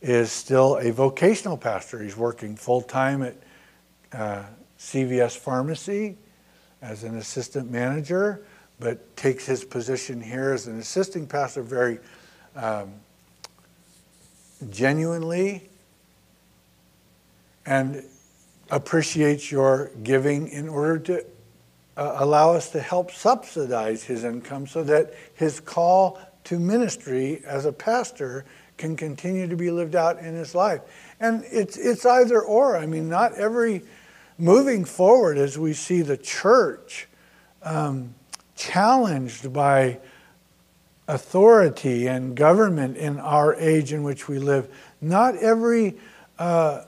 is 0.00 0.32
still 0.32 0.76
a 0.78 0.90
vocational 0.90 1.56
pastor. 1.56 2.02
He's 2.02 2.16
working 2.16 2.56
full 2.56 2.82
time 2.82 3.22
at 3.22 3.36
uh, 4.12 4.42
CVS 4.78 5.36
Pharmacy 5.36 6.16
as 6.82 7.04
an 7.04 7.16
assistant 7.16 7.70
manager, 7.70 8.44
but 8.80 9.16
takes 9.16 9.46
his 9.46 9.64
position 9.64 10.20
here 10.20 10.52
as 10.52 10.66
an 10.66 10.78
assisting 10.78 11.26
pastor 11.26 11.62
very 11.62 11.98
um, 12.56 12.92
genuinely 14.70 15.68
and 17.64 18.02
appreciates 18.70 19.52
your 19.52 19.92
giving 20.02 20.48
in 20.48 20.68
order 20.68 20.98
to 20.98 21.24
uh, 21.96 22.16
allow 22.18 22.52
us 22.52 22.70
to 22.70 22.80
help 22.80 23.10
subsidize 23.10 24.02
his 24.04 24.24
income 24.24 24.66
so 24.66 24.82
that 24.84 25.14
his 25.34 25.60
call 25.60 26.18
to 26.44 26.58
ministry 26.58 27.42
as 27.46 27.66
a 27.66 27.72
pastor 27.72 28.44
can 28.76 28.96
continue 28.96 29.46
to 29.46 29.56
be 29.56 29.70
lived 29.70 29.94
out 29.94 30.18
in 30.18 30.34
his 30.34 30.54
life. 30.54 30.80
And 31.20 31.44
it's, 31.50 31.76
it's 31.76 32.04
either 32.04 32.40
or. 32.40 32.76
I 32.76 32.86
mean, 32.86 33.08
not 33.08 33.34
every, 33.34 33.82
moving 34.38 34.84
forward 34.84 35.38
as 35.38 35.58
we 35.58 35.72
see 35.72 36.02
the 36.02 36.16
church 36.16 37.08
um, 37.62 38.14
challenged 38.56 39.52
by 39.52 39.98
authority 41.06 42.06
and 42.06 42.34
government 42.34 42.96
in 42.96 43.18
our 43.20 43.54
age 43.54 43.92
in 43.92 44.02
which 44.02 44.28
we 44.28 44.38
live, 44.38 44.68
not 45.00 45.36
every 45.36 45.96
uh, 46.38 46.82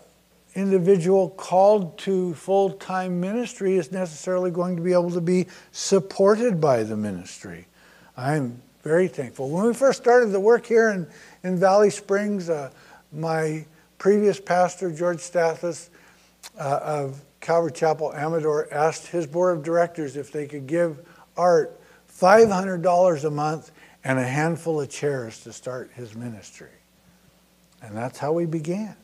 individual 0.55 1.31
called 1.31 1.99
to 1.99 2.35
full 2.35 2.71
time 2.71 3.21
ministry 3.21 3.77
is 3.77 3.91
necessarily 3.91 4.51
going 4.51 4.77
to 4.77 4.83
be 4.83 4.93
able 4.93 5.11
to 5.11 5.21
be 5.21 5.47
supported 5.73 6.61
by 6.61 6.83
the 6.83 6.97
ministry. 6.97 7.67
I'm 8.17 8.63
very 8.83 9.09
thankful. 9.09 9.51
When 9.51 9.65
we 9.65 9.75
first 9.75 10.03
started 10.03 10.27
the 10.27 10.41
work 10.41 10.67
here 10.67 10.91
in, 10.91 11.07
in 11.43 11.59
Valley 11.59 11.91
Springs, 11.91 12.49
uh, 12.49 12.71
my 13.13 13.65
previous 13.99 14.39
pastor, 14.39 14.91
George 14.91 15.19
Stathis 15.19 15.89
uh, 16.59 16.81
of 16.83 17.21
Calvary 17.41 17.73
Chapel 17.73 18.13
Amador, 18.15 18.69
asked 18.73 19.07
his 19.07 19.27
board 19.27 19.57
of 19.57 19.65
directors 19.65 20.17
if 20.17 20.31
they 20.31 20.47
could 20.47 20.67
give 20.67 20.99
Art 21.37 21.81
$500 22.13 23.25
a 23.25 23.31
month 23.31 23.71
and 24.05 24.19
a 24.19 24.25
handful 24.25 24.81
of 24.81 24.91
chairs 24.91 25.43
to 25.43 25.53
start 25.53 25.91
his 25.95 26.15
ministry. 26.15 26.69
And 27.83 27.97
that's 27.97 28.19
how 28.19 28.33
we 28.33 28.47
began. 28.47 28.97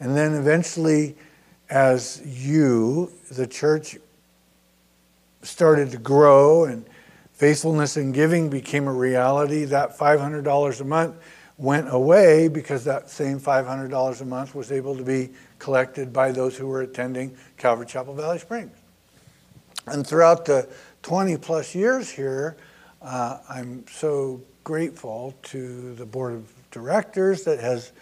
And 0.00 0.16
then 0.16 0.34
eventually, 0.34 1.16
as 1.70 2.22
you, 2.24 3.12
the 3.30 3.46
church, 3.46 3.96
started 5.42 5.90
to 5.92 5.98
grow 5.98 6.64
and 6.64 6.84
faithfulness 7.32 7.96
and 7.96 8.14
giving 8.14 8.48
became 8.48 8.86
a 8.86 8.92
reality, 8.92 9.64
that 9.64 9.96
$500 9.96 10.80
a 10.80 10.84
month 10.84 11.16
went 11.56 11.92
away 11.92 12.48
because 12.48 12.84
that 12.84 13.10
same 13.10 13.38
$500 13.38 14.20
a 14.20 14.24
month 14.24 14.54
was 14.54 14.72
able 14.72 14.96
to 14.96 15.04
be 15.04 15.30
collected 15.58 16.12
by 16.12 16.32
those 16.32 16.56
who 16.56 16.66
were 16.66 16.82
attending 16.82 17.36
Calvary 17.56 17.86
Chapel 17.86 18.14
Valley 18.14 18.38
Springs. 18.38 18.76
And 19.86 20.06
throughout 20.06 20.44
the 20.44 20.68
20 21.02 21.36
plus 21.36 21.74
years 21.74 22.10
here, 22.10 22.56
uh, 23.02 23.38
I'm 23.48 23.84
so 23.86 24.40
grateful 24.64 25.34
to 25.44 25.94
the 25.94 26.06
board 26.06 26.32
of 26.32 26.50
directors 26.70 27.44
that 27.44 27.60
has 27.60 27.92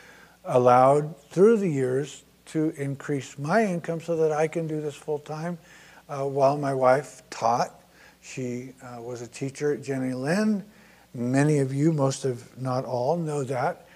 allowed 0.45 1.17
through 1.31 1.59
the 1.59 1.69
years 1.69 2.25
to 2.47 2.71
increase 2.77 3.39
my 3.39 3.65
income 3.65 4.01
so 4.01 4.17
that 4.17 4.33
I 4.33 4.49
can 4.49 4.67
do 4.67 4.81
this 4.81 4.95
full 4.95 5.19
time 5.19 5.59
uh, 6.09 6.25
while 6.25 6.59
my 6.59 6.75
wife 6.75 7.23
taught. 7.31 7.81
She 8.21 8.73
uh, 8.83 9.01
was 9.01 9.23
a 9.23 9.27
teacher 9.27 9.73
at 9.73 9.83
Jenny 9.83 10.13
Lind. 10.13 10.65
Many 11.15 11.59
of 11.59 11.75
you, 11.75 11.93
most 11.93 12.25
of 12.25 12.61
not 12.61 12.85
all, 12.85 13.17
know 13.17 13.45
that. 13.45 13.87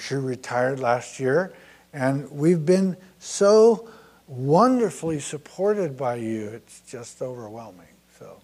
She 0.00 0.14
retired 0.14 0.78
last 0.78 1.18
year. 1.18 1.52
And 1.92 2.30
we've 2.30 2.64
been 2.64 2.96
so 3.18 3.88
wonderfully 4.28 5.18
supported 5.18 5.96
by 5.96 6.16
you. 6.16 6.48
It's 6.48 6.80
just 6.88 7.20
overwhelming. 7.20 7.88
So, 8.18 8.40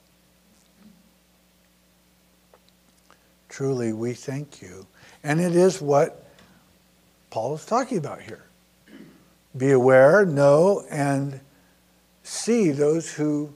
truly, 3.48 3.92
we 3.92 4.12
thank 4.12 4.60
you. 4.60 4.86
And 5.22 5.40
it 5.40 5.54
is 5.54 5.80
what 5.80 6.25
Paul 7.30 7.54
is 7.54 7.64
talking 7.64 7.98
about 7.98 8.22
here. 8.22 8.44
Be 9.56 9.72
aware, 9.72 10.24
know, 10.24 10.84
and 10.90 11.40
see 12.22 12.70
those 12.70 13.12
who 13.12 13.52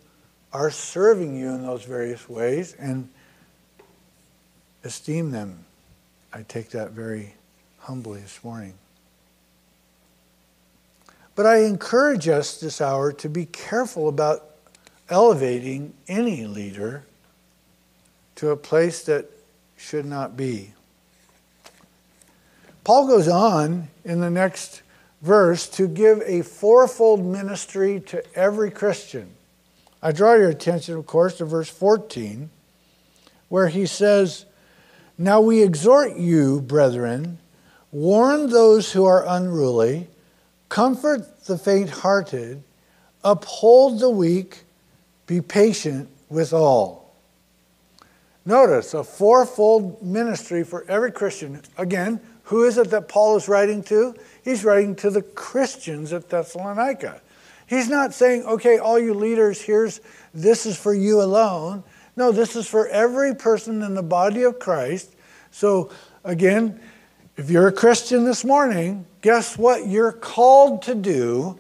are 0.52 0.70
serving 0.70 1.36
you 1.36 1.50
in 1.50 1.62
those 1.62 1.84
various 1.84 2.28
ways 2.28 2.74
and 2.78 3.08
esteem 4.84 5.30
them. 5.30 5.64
I 6.32 6.42
take 6.42 6.70
that 6.70 6.90
very 6.92 7.34
humbly 7.78 8.20
this 8.20 8.42
morning. 8.42 8.74
But 11.34 11.46
I 11.46 11.64
encourage 11.64 12.28
us 12.28 12.60
this 12.60 12.80
hour 12.80 13.12
to 13.12 13.28
be 13.28 13.46
careful 13.46 14.08
about 14.08 14.44
elevating 15.08 15.94
any 16.08 16.46
leader 16.46 17.04
to 18.36 18.50
a 18.50 18.56
place 18.56 19.02
that 19.04 19.26
should 19.76 20.06
not 20.06 20.36
be. 20.36 20.72
Paul 22.90 23.06
goes 23.06 23.28
on 23.28 23.86
in 24.04 24.18
the 24.18 24.30
next 24.30 24.82
verse 25.22 25.68
to 25.68 25.86
give 25.86 26.22
a 26.26 26.42
fourfold 26.42 27.24
ministry 27.24 28.00
to 28.06 28.24
every 28.36 28.72
Christian. 28.72 29.32
I 30.02 30.10
draw 30.10 30.34
your 30.34 30.48
attention, 30.48 30.96
of 30.96 31.06
course, 31.06 31.38
to 31.38 31.44
verse 31.44 31.68
14, 31.68 32.50
where 33.48 33.68
he 33.68 33.86
says, 33.86 34.44
Now 35.16 35.40
we 35.40 35.62
exhort 35.62 36.16
you, 36.16 36.60
brethren, 36.62 37.38
warn 37.92 38.50
those 38.50 38.90
who 38.90 39.04
are 39.04 39.24
unruly, 39.24 40.08
comfort 40.68 41.44
the 41.44 41.58
faint 41.58 41.90
hearted, 41.90 42.64
uphold 43.22 44.00
the 44.00 44.10
weak, 44.10 44.64
be 45.28 45.40
patient 45.40 46.08
with 46.28 46.52
all. 46.52 47.14
Notice 48.44 48.94
a 48.94 49.04
fourfold 49.04 50.02
ministry 50.02 50.64
for 50.64 50.84
every 50.88 51.12
Christian. 51.12 51.62
Again, 51.78 52.20
who 52.50 52.64
is 52.64 52.78
it 52.78 52.90
that 52.90 53.06
Paul 53.06 53.36
is 53.36 53.46
writing 53.46 53.80
to? 53.84 54.12
He's 54.42 54.64
writing 54.64 54.96
to 54.96 55.10
the 55.10 55.22
Christians 55.22 56.12
at 56.12 56.28
Thessalonica. 56.28 57.22
He's 57.68 57.88
not 57.88 58.12
saying, 58.12 58.42
okay, 58.42 58.78
all 58.78 58.98
you 58.98 59.14
leaders, 59.14 59.62
here's 59.62 60.00
this 60.34 60.66
is 60.66 60.76
for 60.76 60.92
you 60.92 61.22
alone. 61.22 61.84
No, 62.16 62.32
this 62.32 62.56
is 62.56 62.66
for 62.66 62.88
every 62.88 63.36
person 63.36 63.82
in 63.82 63.94
the 63.94 64.02
body 64.02 64.42
of 64.42 64.58
Christ. 64.58 65.14
So, 65.52 65.92
again, 66.24 66.80
if 67.36 67.50
you're 67.50 67.68
a 67.68 67.72
Christian 67.72 68.24
this 68.24 68.44
morning, 68.44 69.06
guess 69.20 69.56
what? 69.56 69.86
You're 69.86 70.10
called 70.10 70.82
to 70.82 70.96
do 70.96 71.56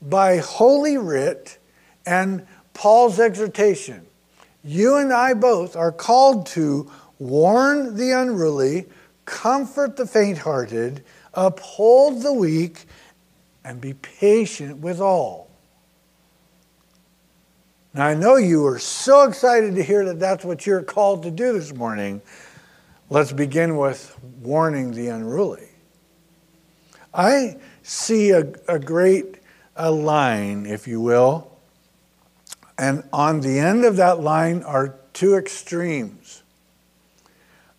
by 0.00 0.38
Holy 0.38 0.96
Writ 0.96 1.58
and 2.06 2.46
Paul's 2.72 3.20
exhortation. 3.20 4.06
You 4.64 4.96
and 4.96 5.12
I 5.12 5.34
both 5.34 5.76
are 5.76 5.92
called 5.92 6.46
to 6.46 6.90
warn 7.18 7.96
the 7.98 8.12
unruly, 8.12 8.86
comfort 9.24 9.96
the 9.96 10.06
faint 10.06 10.38
hearted, 10.38 11.04
uphold 11.34 12.22
the 12.22 12.32
weak, 12.32 12.86
and 13.64 13.80
be 13.80 13.94
patient 13.94 14.78
with 14.78 15.00
all. 15.00 15.50
Now, 17.92 18.06
I 18.06 18.14
know 18.14 18.36
you 18.36 18.66
are 18.66 18.78
so 18.78 19.24
excited 19.24 19.74
to 19.74 19.82
hear 19.82 20.04
that 20.06 20.20
that's 20.20 20.44
what 20.44 20.64
you're 20.64 20.82
called 20.82 21.24
to 21.24 21.30
do 21.30 21.52
this 21.52 21.74
morning. 21.74 22.22
Let's 23.08 23.32
begin 23.32 23.76
with 23.76 24.16
warning 24.40 24.92
the 24.92 25.08
unruly. 25.08 25.68
I 27.12 27.56
see 27.82 28.30
a, 28.30 28.52
a 28.68 28.78
great 28.78 29.38
a 29.74 29.90
line, 29.90 30.66
if 30.66 30.86
you 30.86 31.00
will, 31.00 31.50
and 32.78 33.02
on 33.12 33.40
the 33.40 33.58
end 33.58 33.84
of 33.84 33.96
that 33.96 34.20
line 34.20 34.62
are 34.62 34.94
two 35.12 35.34
extremes. 35.34 36.39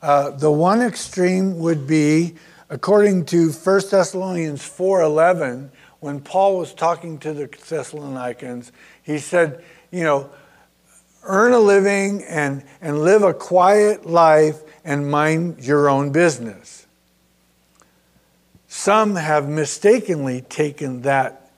Uh, 0.01 0.31
the 0.31 0.51
one 0.51 0.81
extreme 0.81 1.59
would 1.59 1.85
be, 1.85 2.35
according 2.69 3.25
to 3.25 3.51
1 3.51 3.81
Thessalonians 3.91 4.61
4.11, 4.61 5.69
when 5.99 6.19
Paul 6.19 6.57
was 6.57 6.73
talking 6.73 7.19
to 7.19 7.33
the 7.33 7.47
Thessalonians, 7.69 8.71
he 9.03 9.19
said, 9.19 9.63
you 9.91 10.03
know, 10.03 10.31
earn 11.23 11.53
a 11.53 11.59
living 11.59 12.23
and, 12.23 12.63
and 12.81 13.03
live 13.03 13.21
a 13.21 13.33
quiet 13.33 14.05
life 14.07 14.59
and 14.83 15.09
mind 15.09 15.63
your 15.63 15.87
own 15.87 16.11
business. 16.11 16.87
Some 18.67 19.15
have 19.15 19.47
mistakenly 19.47 20.41
taken 20.41 21.01
that 21.03 21.51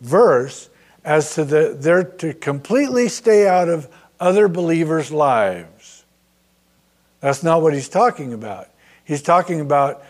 verse 0.00 0.70
as 1.04 1.34
to 1.34 1.44
the, 1.44 1.76
they're 1.78 2.04
to 2.04 2.32
completely 2.32 3.08
stay 3.08 3.46
out 3.46 3.68
of 3.68 3.88
other 4.20 4.48
believers' 4.48 5.10
lives. 5.10 5.71
That's 7.22 7.42
not 7.42 7.62
what 7.62 7.72
he's 7.72 7.88
talking 7.88 8.34
about. 8.34 8.68
He's 9.04 9.22
talking 9.22 9.60
about 9.60 10.04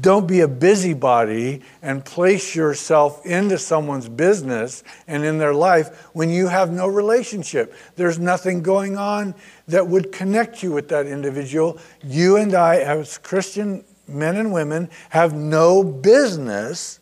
don't 0.00 0.28
be 0.28 0.40
a 0.40 0.48
busybody 0.48 1.60
and 1.82 2.04
place 2.04 2.54
yourself 2.54 3.26
into 3.26 3.58
someone's 3.58 4.08
business 4.08 4.84
and 5.08 5.24
in 5.24 5.38
their 5.38 5.52
life 5.52 6.06
when 6.12 6.30
you 6.30 6.46
have 6.46 6.70
no 6.70 6.86
relationship. 6.86 7.74
There's 7.96 8.18
nothing 8.18 8.62
going 8.62 8.96
on 8.96 9.34
that 9.66 9.86
would 9.86 10.12
connect 10.12 10.62
you 10.62 10.70
with 10.70 10.88
that 10.88 11.06
individual. 11.06 11.78
You 12.04 12.36
and 12.36 12.54
I, 12.54 12.76
as 12.76 13.18
Christian 13.18 13.84
men 14.06 14.36
and 14.36 14.52
women, 14.52 14.90
have 15.10 15.34
no 15.34 15.82
business, 15.82 17.00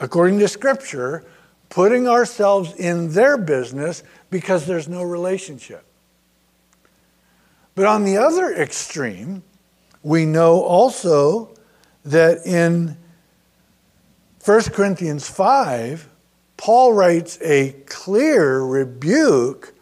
according 0.00 0.38
to 0.38 0.48
Scripture, 0.48 1.24
putting 1.68 2.08
ourselves 2.08 2.74
in 2.76 3.12
their 3.12 3.36
business 3.36 4.02
because 4.30 4.64
there's 4.64 4.88
no 4.88 5.02
relationship. 5.02 5.84
But 7.74 7.86
on 7.86 8.04
the 8.04 8.16
other 8.18 8.52
extreme, 8.52 9.42
we 10.02 10.26
know 10.26 10.62
also 10.62 11.54
that 12.04 12.46
in 12.46 12.96
1 14.44 14.60
Corinthians 14.64 15.28
5, 15.28 16.08
Paul 16.56 16.92
writes 16.92 17.38
a 17.42 17.72
clear 17.86 18.60
rebuke 18.60 19.74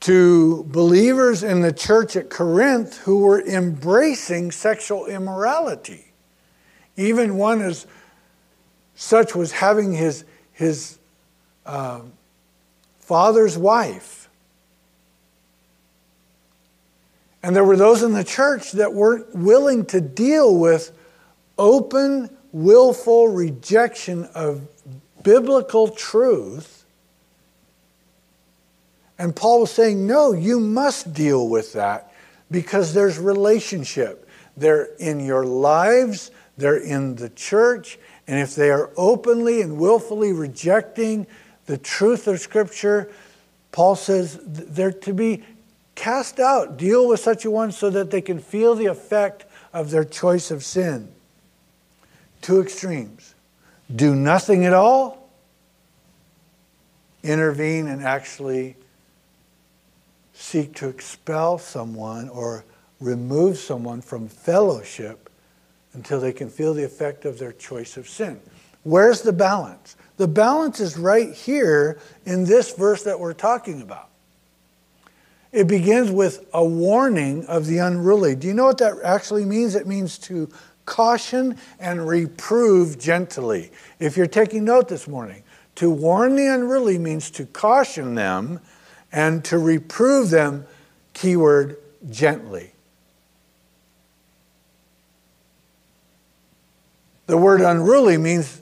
to 0.00 0.64
believers 0.64 1.42
in 1.42 1.60
the 1.62 1.72
church 1.72 2.16
at 2.16 2.30
Corinth 2.30 2.98
who 2.98 3.18
were 3.18 3.40
embracing 3.40 4.50
sexual 4.50 5.06
immorality. 5.06 6.12
Even 6.96 7.36
one 7.36 7.60
as 7.60 7.86
such 8.94 9.34
was 9.34 9.52
having 9.52 9.92
his, 9.92 10.24
his 10.52 10.98
uh, 11.64 12.00
father's 12.98 13.58
wife 13.58 14.15
And 17.46 17.54
there 17.54 17.62
were 17.62 17.76
those 17.76 18.02
in 18.02 18.12
the 18.12 18.24
church 18.24 18.72
that 18.72 18.92
weren't 18.92 19.32
willing 19.32 19.86
to 19.86 20.00
deal 20.00 20.56
with 20.58 20.90
open, 21.56 22.28
willful 22.50 23.28
rejection 23.28 24.24
of 24.34 24.66
biblical 25.22 25.86
truth. 25.86 26.84
And 29.16 29.34
Paul 29.36 29.60
was 29.60 29.70
saying, 29.70 30.08
no, 30.08 30.32
you 30.32 30.58
must 30.58 31.14
deal 31.14 31.46
with 31.48 31.74
that 31.74 32.12
because 32.50 32.94
there's 32.94 33.16
relationship. 33.16 34.28
They're 34.56 34.88
in 34.98 35.20
your 35.20 35.44
lives, 35.44 36.32
they're 36.56 36.82
in 36.82 37.14
the 37.14 37.28
church, 37.28 37.96
and 38.26 38.40
if 38.40 38.56
they 38.56 38.72
are 38.72 38.90
openly 38.96 39.62
and 39.62 39.78
willfully 39.78 40.32
rejecting 40.32 41.28
the 41.66 41.78
truth 41.78 42.26
of 42.26 42.40
Scripture, 42.40 43.08
Paul 43.70 43.94
says 43.94 44.36
they're 44.42 44.90
to 44.90 45.14
be 45.14 45.44
cast 45.96 46.38
out. 46.38 46.76
Deal 46.76 47.08
with 47.08 47.18
such 47.18 47.44
a 47.44 47.50
one 47.50 47.72
so 47.72 47.90
that 47.90 48.12
they 48.12 48.20
can 48.20 48.38
feel 48.38 48.76
the 48.76 48.86
effect 48.86 49.44
of 49.72 49.90
their 49.90 50.04
choice 50.04 50.52
of 50.52 50.62
sin. 50.62 51.12
Two 52.40 52.60
extremes 52.60 53.34
do 53.94 54.14
nothing 54.14 54.64
at 54.64 54.72
all, 54.72 55.30
intervene 57.22 57.86
and 57.86 58.02
actually 58.02 58.76
seek 60.32 60.74
to 60.76 60.88
expel 60.88 61.58
someone 61.58 62.28
or 62.28 62.64
remove 63.00 63.58
someone 63.58 64.00
from 64.00 64.28
fellowship 64.28 65.30
until 65.92 66.20
they 66.20 66.32
can 66.32 66.48
feel 66.48 66.74
the 66.74 66.84
effect 66.84 67.24
of 67.24 67.38
their 67.38 67.52
choice 67.52 67.96
of 67.96 68.08
sin. 68.08 68.40
Where's 68.82 69.22
the 69.22 69.32
balance? 69.32 69.96
The 70.16 70.28
balance 70.28 70.78
is 70.80 70.96
right 70.96 71.32
here 71.32 71.98
in 72.24 72.44
this 72.44 72.74
verse 72.74 73.02
that 73.04 73.18
we're 73.18 73.34
talking 73.34 73.82
about. 73.82 74.08
It 75.56 75.68
begins 75.68 76.10
with 76.10 76.46
a 76.52 76.62
warning 76.62 77.46
of 77.46 77.64
the 77.64 77.78
unruly. 77.78 78.34
Do 78.34 78.46
you 78.46 78.52
know 78.52 78.66
what 78.66 78.76
that 78.76 78.98
actually 79.02 79.46
means? 79.46 79.74
It 79.74 79.86
means 79.86 80.18
to 80.18 80.50
caution 80.84 81.56
and 81.80 82.06
reprove 82.06 82.98
gently. 82.98 83.72
If 83.98 84.18
you're 84.18 84.26
taking 84.26 84.66
note 84.66 84.88
this 84.88 85.08
morning, 85.08 85.42
to 85.76 85.90
warn 85.90 86.36
the 86.36 86.46
unruly 86.46 86.98
means 86.98 87.30
to 87.30 87.46
caution 87.46 88.14
them 88.14 88.60
and 89.10 89.42
to 89.46 89.56
reprove 89.56 90.28
them, 90.28 90.66
keyword, 91.14 91.78
gently. 92.10 92.72
The 97.28 97.38
word 97.38 97.62
unruly 97.62 98.18
means 98.18 98.60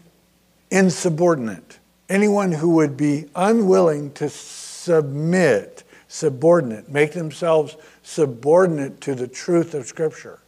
insubordinate. 0.71 1.81
Anyone 2.09 2.53
who 2.53 2.71
would 2.71 2.97
be 2.97 3.27
unwilling 3.35 4.13
to 4.13 4.29
submit, 4.29 5.84
subordinate, 6.15 6.89
make 6.89 7.13
themselves 7.13 7.77
subordinate 8.05 9.01
to 9.01 9.17
the 9.17 9.27
truth 9.27 9.75
of 9.75 9.85
Scripture. 9.85 10.39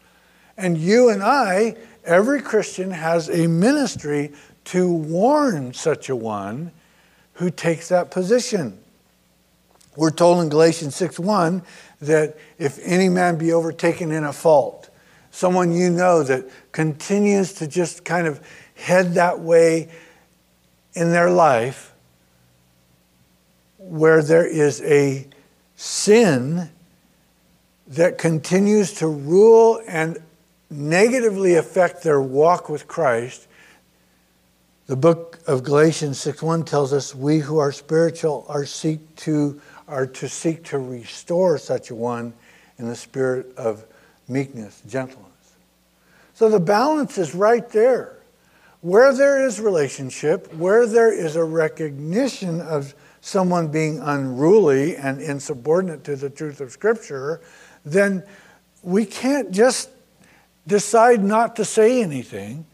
And 0.56 0.78
you 0.78 1.08
and 1.08 1.24
I, 1.24 1.74
every 2.04 2.40
Christian 2.40 2.92
has 2.92 3.28
a 3.28 3.48
ministry 3.48 4.32
to 4.66 4.88
warn 4.88 5.74
such 5.74 6.08
a 6.08 6.14
one 6.14 6.70
who 7.34 7.50
takes 7.50 7.88
that 7.88 8.12
position. 8.12 8.78
We're 9.96 10.12
told 10.12 10.40
in 10.40 10.50
Galatians 10.50 10.94
6:1 10.94 11.62
that 12.00 12.36
if 12.58 12.78
any 12.84 13.08
man 13.08 13.36
be 13.36 13.52
overtaken 13.52 14.12
in 14.12 14.22
a 14.22 14.32
fault, 14.32 14.88
someone 15.32 15.72
you 15.72 15.90
know 15.90 16.22
that 16.22 16.44
continues 16.70 17.52
to 17.54 17.66
just 17.66 18.04
kind 18.04 18.28
of 18.28 18.40
head 18.76 19.14
that 19.14 19.40
way 19.40 19.88
in 20.94 21.10
their 21.10 21.30
life 21.30 21.92
where 23.78 24.22
there 24.22 24.46
is 24.46 24.80
a 24.82 25.26
sin 25.76 26.70
that 27.86 28.18
continues 28.18 28.94
to 28.94 29.06
rule 29.06 29.80
and 29.86 30.18
negatively 30.70 31.54
affect 31.54 32.02
their 32.02 32.20
walk 32.20 32.68
with 32.68 32.88
Christ, 32.88 33.46
the 34.86 34.96
book 34.96 35.38
of 35.46 35.62
Galatians 35.62 36.18
6:1 36.18 36.64
tells 36.64 36.92
us 36.92 37.14
we 37.14 37.38
who 37.38 37.58
are 37.58 37.72
spiritual 37.72 38.44
are 38.48 38.64
seek 38.64 39.14
to 39.16 39.60
are 39.88 40.06
to 40.06 40.28
seek 40.28 40.64
to 40.64 40.78
restore 40.78 41.58
such 41.58 41.90
a 41.90 41.94
one 41.94 42.32
in 42.78 42.88
the 42.88 42.96
spirit 42.96 43.56
of 43.56 43.84
meekness, 44.28 44.82
gentleness. 44.88 45.26
So 46.34 46.48
the 46.48 46.60
balance 46.60 47.18
is 47.18 47.34
right 47.34 47.68
there. 47.70 48.16
Where 48.80 49.12
there 49.12 49.44
is 49.44 49.60
relationship, 49.60 50.52
where 50.54 50.86
there 50.86 51.12
is 51.12 51.36
a 51.36 51.44
recognition 51.44 52.60
of 52.60 52.94
someone 53.26 53.66
being 53.66 53.98
unruly 53.98 54.94
and 54.94 55.20
insubordinate 55.20 56.04
to 56.04 56.14
the 56.14 56.30
truth 56.30 56.60
of 56.60 56.70
Scripture, 56.70 57.40
then 57.84 58.22
we 58.84 59.04
can't 59.04 59.50
just 59.50 59.90
decide 60.68 61.24
not 61.24 61.56
to 61.56 61.64
say 61.64 62.00
anything. 62.00 62.64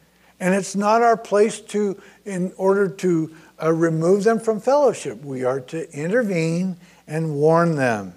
And 0.40 0.54
it's 0.54 0.76
not 0.76 1.00
our 1.00 1.16
place 1.16 1.58
to, 1.60 1.98
in 2.26 2.52
order 2.58 2.86
to 2.86 3.34
uh, 3.62 3.72
remove 3.72 4.24
them 4.24 4.38
from 4.38 4.60
fellowship, 4.60 5.24
we 5.24 5.42
are 5.42 5.60
to 5.60 5.90
intervene 5.90 6.76
and 7.06 7.34
warn 7.34 7.76
them. 7.76 8.12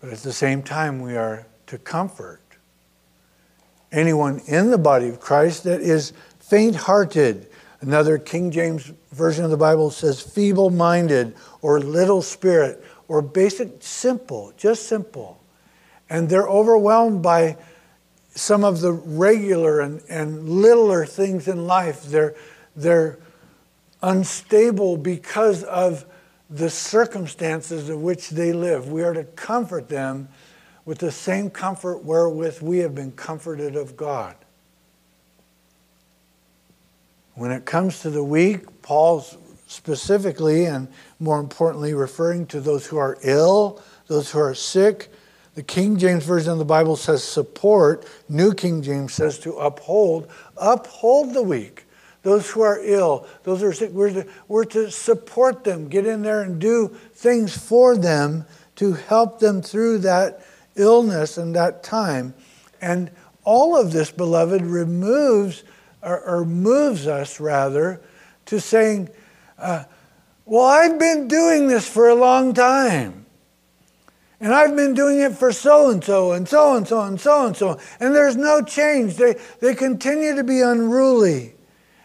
But 0.00 0.10
at 0.10 0.18
the 0.18 0.32
same 0.32 0.62
time, 0.62 1.00
we 1.00 1.16
are 1.16 1.44
to 1.66 1.76
comfort 1.76 2.40
anyone 3.90 4.42
in 4.46 4.70
the 4.70 4.78
body 4.78 5.08
of 5.08 5.18
Christ 5.18 5.64
that 5.64 5.80
is 5.80 6.12
faint 6.38 6.76
hearted. 6.76 7.49
Another 7.80 8.18
King 8.18 8.50
James 8.50 8.92
version 9.12 9.44
of 9.44 9.50
the 9.50 9.56
Bible 9.56 9.90
says 9.90 10.20
feeble 10.20 10.70
minded 10.70 11.34
or 11.62 11.80
little 11.80 12.20
spirit 12.20 12.84
or 13.08 13.22
basic, 13.22 13.82
simple, 13.82 14.52
just 14.56 14.86
simple. 14.86 15.42
And 16.08 16.28
they're 16.28 16.48
overwhelmed 16.48 17.22
by 17.22 17.56
some 18.34 18.64
of 18.64 18.80
the 18.80 18.92
regular 18.92 19.80
and, 19.80 20.02
and 20.08 20.48
littler 20.48 21.06
things 21.06 21.48
in 21.48 21.66
life. 21.66 22.04
They're, 22.04 22.34
they're 22.76 23.18
unstable 24.02 24.96
because 24.96 25.64
of 25.64 26.04
the 26.48 26.70
circumstances 26.70 27.88
in 27.88 28.02
which 28.02 28.30
they 28.30 28.52
live. 28.52 28.90
We 28.90 29.02
are 29.02 29.14
to 29.14 29.24
comfort 29.24 29.88
them 29.88 30.28
with 30.84 30.98
the 30.98 31.12
same 31.12 31.50
comfort 31.50 32.04
wherewith 32.04 32.60
we 32.60 32.78
have 32.78 32.94
been 32.94 33.12
comforted 33.12 33.76
of 33.76 33.96
God. 33.96 34.36
When 37.40 37.52
it 37.52 37.64
comes 37.64 38.00
to 38.00 38.10
the 38.10 38.22
weak, 38.22 38.82
Paul's 38.82 39.38
specifically 39.66 40.66
and 40.66 40.88
more 41.18 41.40
importantly 41.40 41.94
referring 41.94 42.44
to 42.48 42.60
those 42.60 42.86
who 42.86 42.98
are 42.98 43.16
ill, 43.22 43.80
those 44.08 44.30
who 44.30 44.38
are 44.40 44.54
sick. 44.54 45.10
The 45.54 45.62
King 45.62 45.96
James 45.96 46.26
Version 46.26 46.52
of 46.52 46.58
the 46.58 46.66
Bible 46.66 46.96
says 46.96 47.24
support, 47.24 48.06
New 48.28 48.52
King 48.52 48.82
James 48.82 49.14
says 49.14 49.38
to 49.38 49.54
uphold. 49.54 50.30
Uphold 50.58 51.32
the 51.32 51.42
weak 51.42 51.86
those 52.20 52.50
who 52.50 52.60
are 52.60 52.78
ill, 52.82 53.26
those 53.44 53.62
who 53.62 53.68
are 53.68 53.72
sick. 53.72 53.90
We're 53.92 54.12
to, 54.12 54.26
we're 54.46 54.64
to 54.64 54.90
support 54.90 55.64
them, 55.64 55.88
get 55.88 56.04
in 56.06 56.20
there 56.20 56.42
and 56.42 56.60
do 56.60 56.88
things 57.14 57.56
for 57.56 57.96
them 57.96 58.44
to 58.76 58.92
help 58.92 59.38
them 59.38 59.62
through 59.62 60.00
that 60.00 60.44
illness 60.76 61.38
and 61.38 61.56
that 61.56 61.82
time. 61.82 62.34
And 62.82 63.10
all 63.44 63.80
of 63.80 63.92
this, 63.92 64.10
beloved, 64.10 64.60
removes 64.60 65.64
or, 66.02 66.20
or 66.20 66.44
moves 66.44 67.06
us 67.06 67.40
rather 67.40 68.00
to 68.46 68.60
saying, 68.60 69.08
uh, 69.58 69.84
Well, 70.44 70.66
I've 70.66 70.98
been 70.98 71.28
doing 71.28 71.68
this 71.68 71.88
for 71.88 72.08
a 72.08 72.14
long 72.14 72.54
time. 72.54 73.20
And 74.42 74.54
I've 74.54 74.74
been 74.74 74.94
doing 74.94 75.20
it 75.20 75.36
for 75.36 75.52
so 75.52 75.90
and 75.90 76.02
so 76.02 76.32
and 76.32 76.48
so 76.48 76.74
and 76.74 76.88
so 76.88 77.02
and 77.02 77.20
so 77.20 77.46
and 77.46 77.56
so. 77.56 77.78
And 78.00 78.14
there's 78.14 78.36
no 78.36 78.62
change. 78.62 79.16
They, 79.16 79.36
they 79.60 79.74
continue 79.74 80.34
to 80.34 80.42
be 80.42 80.62
unruly. 80.62 81.52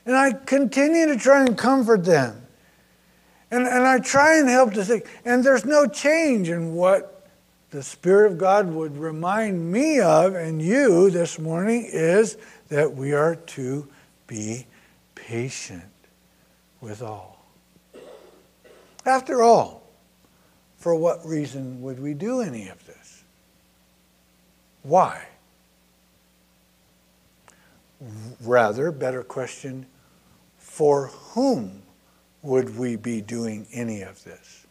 And 0.06 0.18
I 0.18 0.34
continue 0.34 1.08
to 1.08 1.18
try 1.18 1.46
and 1.46 1.58
comfort 1.58 2.04
them. 2.04 2.46
And, 3.52 3.66
and 3.66 3.88
I 3.88 4.00
try 4.00 4.38
and 4.38 4.50
help 4.50 4.74
to 4.74 4.84
think. 4.84 5.06
And 5.24 5.46
there's 5.46 5.64
no 5.64 5.88
change 5.88 6.50
in 6.50 6.74
what 6.74 7.30
the 7.70 7.82
Spirit 7.82 8.32
of 8.32 8.38
God 8.38 8.68
would 8.68 8.98
remind 8.98 9.72
me 9.72 10.00
of 10.00 10.36
and 10.36 10.62
you 10.62 11.10
this 11.10 11.40
morning 11.40 11.88
is 11.92 12.38
that 12.70 12.94
we 12.94 13.14
are 13.14 13.36
to 13.36 13.88
be 14.28 14.66
patient 15.14 15.84
with 16.82 17.02
all. 17.02 17.46
After 19.06 19.44
all, 19.44 19.84
for 20.78 20.96
what 20.96 21.26
reason 21.26 21.82
would 21.82 22.00
we 22.00 22.14
do 22.14 22.42
any 22.42 22.68
of 22.70 22.86
this? 22.86 23.24
Why? 24.84 25.26
Rather, 28.42 28.92
better 28.92 29.24
question, 29.24 29.86
for 30.58 31.08
whom 31.08 31.82
would 32.42 32.78
we 32.78 32.96
be 32.96 33.22
doing 33.22 33.66
any 33.74 34.02
of 34.02 34.24
this? 34.24 34.68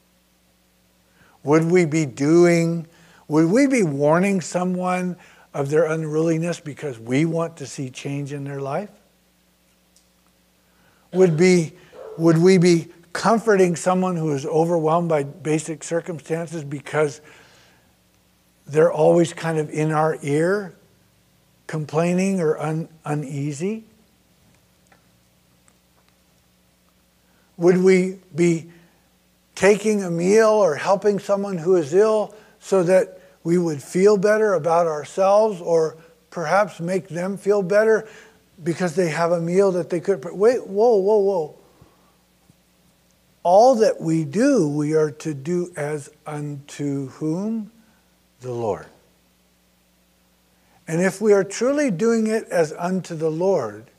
Would 1.42 1.64
we 1.64 1.84
be 1.84 2.06
doing, 2.06 2.86
would 3.28 3.50
we 3.50 3.66
be 3.66 3.82
warning 3.82 4.40
someone 4.40 5.16
of 5.54 5.70
their 5.70 5.84
unruliness 5.84 6.58
because 6.58 6.98
we 6.98 7.24
want 7.24 7.56
to 7.58 7.66
see 7.66 7.88
change 7.88 8.32
in 8.32 8.42
their 8.42 8.60
life? 8.60 8.90
Would, 11.12 11.36
be, 11.36 11.72
would 12.18 12.38
we 12.38 12.58
be 12.58 12.88
comforting 13.12 13.76
someone 13.76 14.16
who 14.16 14.32
is 14.32 14.44
overwhelmed 14.44 15.08
by 15.08 15.22
basic 15.22 15.84
circumstances 15.84 16.64
because 16.64 17.20
they're 18.66 18.92
always 18.92 19.32
kind 19.32 19.58
of 19.58 19.70
in 19.70 19.92
our 19.92 20.18
ear 20.22 20.74
complaining 21.68 22.40
or 22.40 22.58
un- 22.58 22.88
uneasy? 23.04 23.84
Would 27.56 27.78
we 27.78 28.18
be 28.34 28.70
taking 29.54 30.02
a 30.02 30.10
meal 30.10 30.48
or 30.48 30.74
helping 30.74 31.20
someone 31.20 31.58
who 31.58 31.76
is 31.76 31.94
ill 31.94 32.34
so 32.58 32.82
that 32.82 33.20
we 33.44 33.58
would 33.58 33.82
feel 33.82 34.16
better 34.16 34.54
about 34.54 34.86
ourselves 34.86 35.60
or 35.60 35.96
perhaps 36.30 36.80
make 36.80 37.08
them 37.08 37.36
feel 37.36 37.62
better 37.62 38.08
because 38.62 38.96
they 38.96 39.10
have 39.10 39.30
a 39.30 39.40
meal 39.40 39.70
that 39.72 39.90
they 39.90 40.00
could. 40.00 40.24
Wait, 40.24 40.66
whoa, 40.66 40.96
whoa, 40.96 41.18
whoa. 41.18 41.58
All 43.42 43.74
that 43.76 44.00
we 44.00 44.24
do, 44.24 44.68
we 44.68 44.94
are 44.94 45.10
to 45.10 45.34
do 45.34 45.70
as 45.76 46.10
unto 46.26 47.08
whom? 47.10 47.70
The 48.40 48.52
Lord. 48.52 48.86
And 50.88 51.00
if 51.00 51.20
we 51.20 51.32
are 51.32 51.44
truly 51.44 51.90
doing 51.90 52.26
it 52.26 52.48
as 52.48 52.72
unto 52.72 53.14
the 53.14 53.30
Lord, 53.30 53.90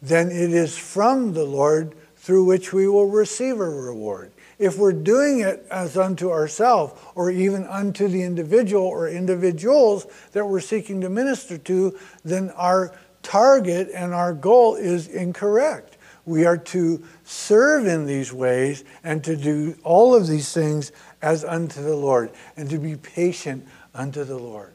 then 0.00 0.28
it 0.28 0.52
is 0.52 0.76
from 0.76 1.32
the 1.32 1.44
Lord 1.44 1.94
through 2.16 2.44
which 2.44 2.72
we 2.72 2.86
will 2.86 3.06
receive 3.06 3.58
a 3.58 3.68
reward. 3.68 4.32
If 4.58 4.76
we're 4.76 4.92
doing 4.92 5.40
it 5.40 5.64
as 5.70 5.96
unto 5.96 6.30
ourselves, 6.30 7.00
or 7.14 7.30
even 7.30 7.64
unto 7.66 8.08
the 8.08 8.22
individual 8.22 8.84
or 8.84 9.08
individuals 9.08 10.06
that 10.32 10.44
we're 10.44 10.60
seeking 10.60 11.00
to 11.02 11.08
minister 11.08 11.58
to, 11.58 11.96
then 12.24 12.50
our 12.50 12.92
target 13.22 13.90
and 13.94 14.12
our 14.12 14.34
goal 14.34 14.74
is 14.74 15.06
incorrect. 15.06 15.96
We 16.26 16.44
are 16.44 16.58
to 16.58 17.02
serve 17.24 17.86
in 17.86 18.04
these 18.04 18.32
ways 18.32 18.84
and 19.04 19.22
to 19.24 19.36
do 19.36 19.76
all 19.82 20.14
of 20.14 20.26
these 20.26 20.52
things 20.52 20.92
as 21.22 21.44
unto 21.44 21.82
the 21.82 21.96
Lord 21.96 22.30
and 22.56 22.68
to 22.70 22.78
be 22.78 22.96
patient 22.96 23.66
unto 23.94 24.24
the 24.24 24.36
Lord. 24.36 24.74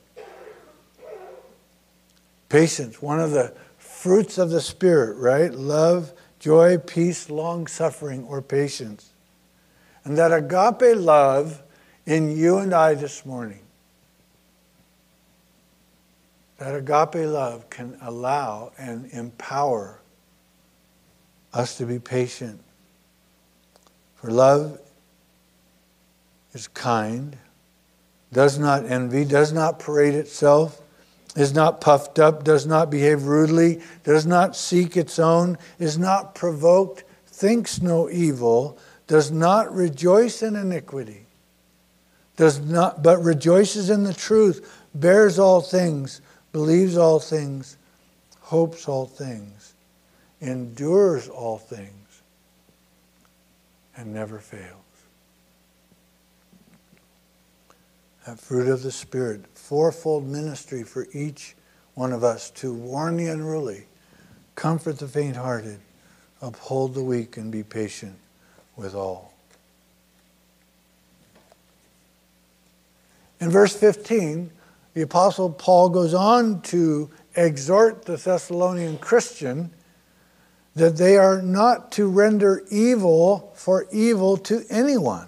Patience, 2.49 3.01
one 3.01 3.19
of 3.19 3.31
the 3.31 3.53
fruits 3.77 4.37
of 4.37 4.49
the 4.49 4.61
Spirit, 4.61 5.17
right? 5.17 5.53
Love, 5.53 6.13
joy, 6.39 6.77
peace, 6.77 7.29
long 7.29 7.67
suffering, 7.67 8.23
or 8.25 8.41
patience. 8.41 9.12
And 10.05 10.17
that 10.17 10.33
agape 10.33 10.97
love 10.97 11.61
in 12.05 12.35
you 12.35 12.57
and 12.57 12.73
I 12.73 12.93
this 12.93 13.25
morning, 13.25 13.61
that 16.57 16.75
agape 16.75 17.25
love 17.27 17.69
can 17.69 17.97
allow 18.01 18.71
and 18.77 19.09
empower 19.11 19.99
us 21.53 21.77
to 21.77 21.85
be 21.85 21.99
patient. 21.99 22.61
For 24.15 24.31
love 24.31 24.79
is 26.53 26.67
kind, 26.67 27.37
does 28.31 28.59
not 28.59 28.85
envy, 28.85 29.25
does 29.25 29.53
not 29.53 29.79
parade 29.79 30.13
itself 30.13 30.81
is 31.35 31.53
not 31.53 31.81
puffed 31.81 32.19
up, 32.19 32.43
does 32.43 32.65
not 32.65 32.89
behave 32.89 33.23
rudely, 33.23 33.81
does 34.03 34.25
not 34.25 34.55
seek 34.55 34.95
its 34.95 35.17
own, 35.17 35.57
is 35.79 35.97
not 35.97 36.35
provoked, 36.35 37.03
thinks 37.25 37.81
no 37.81 38.09
evil, 38.09 38.77
does 39.07 39.31
not 39.31 39.73
rejoice 39.73 40.41
in 40.43 40.55
iniquity, 40.55 41.25
does 42.37 42.59
not 42.59 43.03
but 43.03 43.21
rejoices 43.21 43.89
in 43.89 44.03
the 44.03 44.13
truth, 44.13 44.81
bears 44.95 45.37
all 45.37 45.61
things, 45.61 46.21
believes 46.51 46.97
all 46.97 47.19
things, 47.19 47.77
hopes 48.39 48.87
all 48.87 49.05
things, 49.05 49.73
endures 50.41 51.27
all 51.27 51.57
things, 51.57 52.21
and 53.97 54.13
never 54.13 54.39
fails. 54.39 54.79
That 58.25 58.39
fruit 58.39 58.69
of 58.69 58.83
the 58.83 58.91
Spirit 58.91 59.45
fourfold 59.53 60.25
ministry 60.25 60.83
for 60.83 61.07
each 61.13 61.55
one 61.93 62.13
of 62.13 62.23
us 62.23 62.49
to 62.51 62.73
warn 62.73 63.17
the 63.17 63.27
unruly, 63.27 63.85
comfort 64.55 64.97
the 64.99 65.07
faint 65.07 65.35
hearted, 65.35 65.79
uphold 66.41 66.93
the 66.93 67.03
weak, 67.03 67.35
and 67.35 67.51
be 67.51 67.63
patient 67.63 68.17
with 68.75 68.95
all. 68.95 69.33
In 73.39 73.49
verse 73.49 73.75
15, 73.75 74.49
the 74.93 75.01
Apostle 75.01 75.49
Paul 75.49 75.89
goes 75.89 76.13
on 76.13 76.61
to 76.61 77.09
exhort 77.35 78.05
the 78.05 78.15
Thessalonian 78.15 78.97
Christian 78.97 79.71
that 80.75 80.97
they 80.97 81.17
are 81.17 81.41
not 81.41 81.91
to 81.93 82.07
render 82.07 82.63
evil 82.71 83.51
for 83.55 83.87
evil 83.91 84.37
to 84.37 84.63
anyone, 84.69 85.27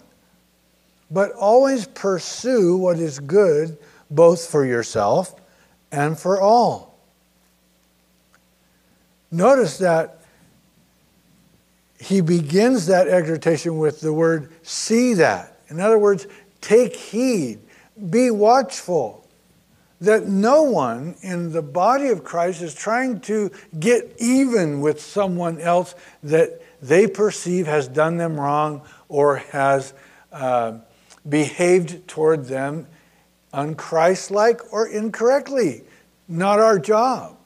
but 1.12 1.32
always 1.34 1.88
pursue 1.88 2.78
what 2.78 2.98
is 3.00 3.20
good 3.20 3.78
both 4.10 4.48
for 4.48 4.66
yourself 4.66 5.36
and 5.92 6.18
for 6.18 6.40
all. 6.40 6.98
Notice 9.32 9.78
that 9.80 10.22
he 12.00 12.22
begins 12.22 12.88
that 12.88 13.08
exhortation 13.08 13.78
with 13.78 14.02
the 14.02 14.14
word 14.14 14.52
see 14.64 15.14
that. 15.16 15.60
In 15.70 15.80
other 15.80 15.98
words, 15.98 16.28
take 16.62 16.96
heed, 16.96 17.60
be 18.10 18.32
watchful 18.32 19.26
that 20.02 20.28
no 20.28 20.64
one 20.64 21.16
in 21.22 21.52
the 21.52 21.62
body 21.62 22.10
of 22.10 22.24
Christ 22.24 22.62
is 22.62 22.76
trying 22.76 23.22
to 23.22 23.52
get 23.80 24.14
even 24.20 24.82
with 24.82 25.02
someone 25.02 25.60
else 25.60 25.96
that 26.24 26.62
they 26.82 27.08
perceive 27.08 27.66
has 27.66 27.88
done 27.88 28.18
them 28.18 28.40
wrong 28.40 28.82
or 29.08 29.38
has 29.38 29.94
uh, 30.32 30.78
behaved 31.28 32.08
toward 32.08 32.46
them 32.46 32.88
unchristlike 33.54 34.62
or 34.72 34.88
incorrectly. 34.88 35.84
Not 36.28 36.60
our 36.60 36.78
job. 36.78 37.38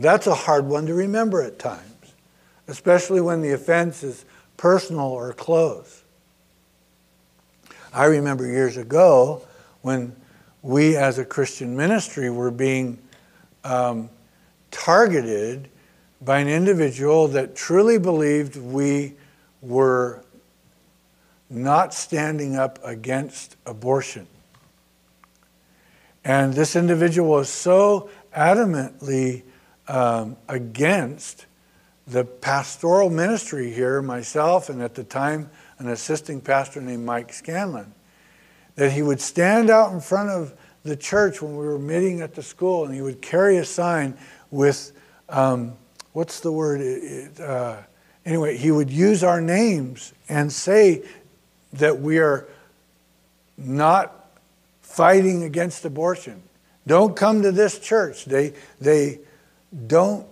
That's 0.00 0.26
a 0.26 0.34
hard 0.34 0.64
one 0.64 0.86
to 0.86 0.94
remember 0.94 1.42
at 1.42 1.58
times, 1.58 2.14
especially 2.68 3.20
when 3.20 3.42
the 3.42 3.52
offense 3.52 4.02
is 4.02 4.24
personal 4.56 5.08
or 5.08 5.34
close. 5.34 6.04
I 7.92 8.06
remember 8.06 8.46
years 8.46 8.78
ago 8.78 9.42
when 9.82 10.16
we 10.62 10.96
as 10.96 11.18
a 11.18 11.24
Christian 11.24 11.76
ministry 11.76 12.30
were 12.30 12.50
being 12.50 12.98
um, 13.62 14.08
targeted 14.70 15.68
by 16.22 16.38
an 16.38 16.48
individual 16.48 17.28
that 17.28 17.54
truly 17.54 17.98
believed 17.98 18.56
we 18.56 19.14
were 19.60 20.24
not 21.50 21.92
standing 21.92 22.56
up 22.56 22.78
against 22.82 23.56
abortion. 23.66 24.26
And 26.24 26.54
this 26.54 26.74
individual 26.74 27.28
was 27.28 27.50
so 27.50 28.08
adamantly 28.34 29.42
um, 29.90 30.36
against 30.48 31.46
the 32.06 32.24
pastoral 32.24 33.10
ministry 33.10 33.72
here, 33.72 34.00
myself, 34.00 34.68
and 34.68 34.80
at 34.80 34.94
the 34.94 35.02
time, 35.02 35.50
an 35.78 35.88
assisting 35.88 36.40
pastor 36.40 36.80
named 36.80 37.04
Mike 37.04 37.32
Scanlon, 37.32 37.92
that 38.76 38.92
he 38.92 39.02
would 39.02 39.20
stand 39.20 39.68
out 39.68 39.92
in 39.92 40.00
front 40.00 40.30
of 40.30 40.54
the 40.84 40.96
church 40.96 41.42
when 41.42 41.56
we 41.56 41.66
were 41.66 41.78
meeting 41.78 42.20
at 42.20 42.34
the 42.34 42.42
school 42.42 42.84
and 42.84 42.94
he 42.94 43.02
would 43.02 43.20
carry 43.20 43.56
a 43.56 43.64
sign 43.64 44.16
with, 44.52 44.92
um, 45.28 45.74
what's 46.12 46.38
the 46.38 46.52
word? 46.52 46.80
It, 46.80 47.40
uh, 47.40 47.78
anyway, 48.24 48.56
he 48.56 48.70
would 48.70 48.90
use 48.90 49.24
our 49.24 49.40
names 49.40 50.14
and 50.28 50.52
say 50.52 51.02
that 51.74 52.00
we 52.00 52.18
are 52.18 52.46
not 53.58 54.30
fighting 54.82 55.42
against 55.42 55.84
abortion. 55.84 56.42
Don't 56.86 57.16
come 57.16 57.42
to 57.42 57.50
this 57.50 57.78
church. 57.80 58.24
They, 58.24 58.54
they 58.80 59.18
don't, 59.86 60.26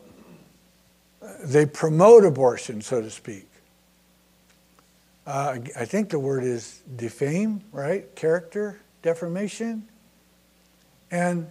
they 1.44 1.66
promote 1.66 2.24
abortion, 2.24 2.80
so 2.82 3.00
to 3.00 3.10
speak. 3.10 3.48
Uh, 5.26 5.58
I 5.76 5.84
think 5.84 6.08
the 6.08 6.18
word 6.18 6.42
is 6.42 6.80
defame, 6.96 7.62
right? 7.70 8.14
Character 8.16 8.80
defamation. 9.02 9.86
And, 11.10 11.46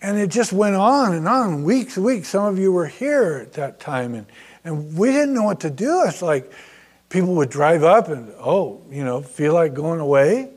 and 0.00 0.18
it 0.18 0.30
just 0.30 0.52
went 0.52 0.76
on 0.76 1.14
and 1.14 1.26
on, 1.26 1.64
weeks 1.64 1.96
weeks. 1.98 2.28
Some 2.28 2.44
of 2.44 2.58
you 2.58 2.72
were 2.72 2.86
here 2.86 3.40
at 3.42 3.54
that 3.54 3.80
time, 3.80 4.14
and, 4.14 4.26
and 4.64 4.96
we 4.96 5.10
didn't 5.10 5.34
know 5.34 5.42
what 5.42 5.60
to 5.60 5.70
do. 5.70 6.04
It's 6.06 6.22
like, 6.22 6.52
people 7.08 7.34
would 7.36 7.50
drive 7.50 7.84
up 7.84 8.08
and, 8.08 8.32
oh, 8.40 8.82
you 8.90 9.04
know, 9.04 9.22
feel 9.22 9.54
like 9.54 9.74
going 9.74 10.00
away. 10.00 10.50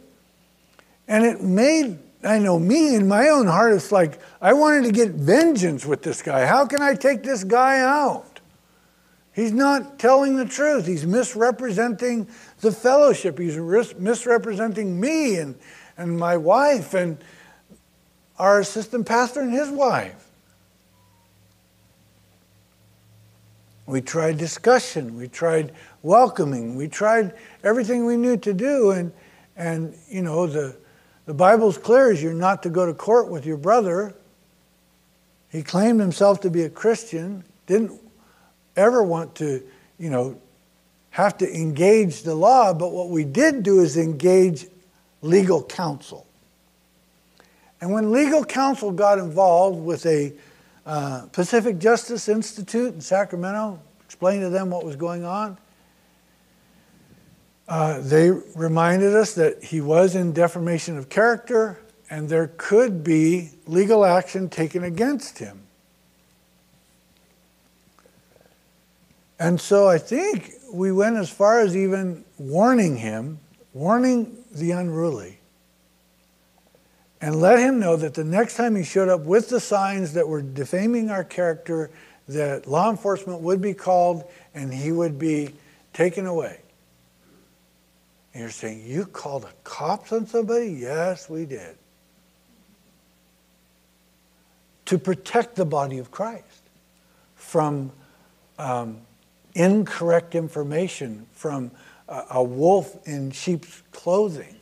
And 1.07 1.23
it 1.23 1.41
made, 1.41 1.99
I 2.23 2.39
know, 2.39 2.57
me 2.57 2.95
in 2.95 3.07
my 3.07 3.29
own 3.29 3.47
heart, 3.47 3.73
it's 3.73 3.91
like 3.91 4.19
I 4.41 4.53
wanted 4.53 4.85
to 4.85 4.91
get 4.91 5.11
vengeance 5.11 5.85
with 5.85 6.01
this 6.01 6.21
guy. 6.21 6.45
How 6.45 6.65
can 6.65 6.81
I 6.81 6.95
take 6.95 7.23
this 7.23 7.43
guy 7.43 7.79
out? 7.79 8.39
He's 9.33 9.51
not 9.51 9.99
telling 9.99 10.35
the 10.35 10.45
truth. 10.45 10.87
He's 10.87 11.05
misrepresenting 11.05 12.27
the 12.61 12.71
fellowship. 12.71 13.37
He's 13.37 13.57
misrepresenting 13.57 14.99
me 14.99 15.37
and, 15.37 15.55
and 15.95 16.17
my 16.17 16.37
wife 16.37 16.95
and 16.95 17.23
our 18.39 18.59
assistant 18.59 19.05
pastor 19.05 19.41
and 19.41 19.51
his 19.53 19.69
wife. 19.69 20.27
We 23.85 24.01
tried 24.01 24.37
discussion. 24.37 25.15
We 25.15 25.27
tried 25.27 25.71
welcoming. 26.01 26.75
We 26.75 26.87
tried 26.87 27.33
everything 27.63 28.05
we 28.05 28.17
knew 28.17 28.37
to 28.37 28.53
do, 28.53 28.91
and, 28.91 29.11
And, 29.55 29.95
you 30.07 30.21
know, 30.21 30.45
the, 30.45 30.75
the 31.27 31.33
Bible's 31.33 31.77
clear 31.77 32.09
as 32.09 32.23
you're 32.23 32.33
not 32.33 32.63
to 32.63 32.69
go 32.69 32.85
to 32.85 32.93
court 32.93 33.27
with 33.27 33.45
your 33.45 33.57
brother. 33.57 34.15
He 35.49 35.61
claimed 35.61 35.99
himself 35.99 36.41
to 36.41 36.49
be 36.49 36.63
a 36.63 36.69
Christian, 36.69 37.43
didn't 37.67 37.91
ever 38.77 39.03
want 39.03 39.35
to, 39.35 39.61
you 39.99 40.09
know, 40.09 40.39
have 41.11 41.37
to 41.39 41.53
engage 41.53 42.23
the 42.23 42.33
law, 42.33 42.73
but 42.73 42.91
what 42.91 43.09
we 43.09 43.25
did 43.25 43.63
do 43.63 43.81
is 43.81 43.97
engage 43.97 44.67
legal 45.21 45.61
counsel. 45.63 46.25
And 47.81 47.91
when 47.91 48.11
legal 48.11 48.45
counsel 48.45 48.91
got 48.91 49.19
involved 49.19 49.79
with 49.79 50.05
a 50.05 50.33
uh, 50.85 51.25
Pacific 51.33 51.77
Justice 51.77 52.29
Institute 52.29 52.93
in 52.93 53.01
Sacramento, 53.01 53.79
explained 54.05 54.43
to 54.43 54.49
them 54.49 54.69
what 54.69 54.85
was 54.85 54.95
going 54.95 55.25
on, 55.25 55.57
uh, 57.67 57.99
they 57.99 58.31
reminded 58.55 59.15
us 59.15 59.33
that 59.33 59.63
he 59.63 59.81
was 59.81 60.15
in 60.15 60.31
defamation 60.31 60.97
of 60.97 61.09
character 61.09 61.79
and 62.09 62.29
there 62.29 62.51
could 62.57 63.03
be 63.03 63.49
legal 63.65 64.05
action 64.05 64.49
taken 64.49 64.83
against 64.83 65.39
him. 65.39 65.63
And 69.39 69.59
so 69.59 69.87
I 69.87 69.97
think 69.97 70.51
we 70.71 70.91
went 70.91 71.17
as 71.17 71.29
far 71.29 71.59
as 71.59 71.75
even 71.75 72.23
warning 72.37 72.97
him, 72.97 73.39
warning 73.73 74.43
the 74.51 74.71
unruly, 74.71 75.39
and 77.21 77.39
let 77.41 77.59
him 77.59 77.79
know 77.79 77.95
that 77.95 78.13
the 78.13 78.23
next 78.23 78.55
time 78.55 78.75
he 78.75 78.83
showed 78.83 79.09
up 79.09 79.21
with 79.21 79.49
the 79.49 79.59
signs 79.59 80.13
that 80.13 80.27
were 80.27 80.41
defaming 80.41 81.09
our 81.09 81.23
character, 81.23 81.89
that 82.27 82.67
law 82.67 82.89
enforcement 82.89 83.41
would 83.41 83.61
be 83.61 83.73
called 83.73 84.23
and 84.55 84.73
he 84.73 84.91
would 84.91 85.19
be 85.19 85.53
taken 85.93 86.25
away. 86.25 86.59
And 88.37 88.43
you're 88.43 88.51
saying, 88.51 88.83
You 88.85 89.07
called 89.07 89.45
the 89.45 89.53
cops 89.63 90.11
on 90.11 90.27
somebody? 90.27 90.67
Yes, 90.67 91.27
we 91.27 91.45
did. 91.45 91.75
To 94.85 94.99
protect 94.99 95.55
the 95.55 95.65
body 95.65 95.97
of 95.97 96.11
Christ 96.11 96.61
from 97.33 97.91
um, 98.59 98.99
incorrect 99.55 100.35
information, 100.35 101.25
from 101.31 101.71
a, 102.07 102.25
a 102.29 102.43
wolf 102.43 103.07
in 103.07 103.31
sheep's 103.31 103.81
clothing. 103.91 104.55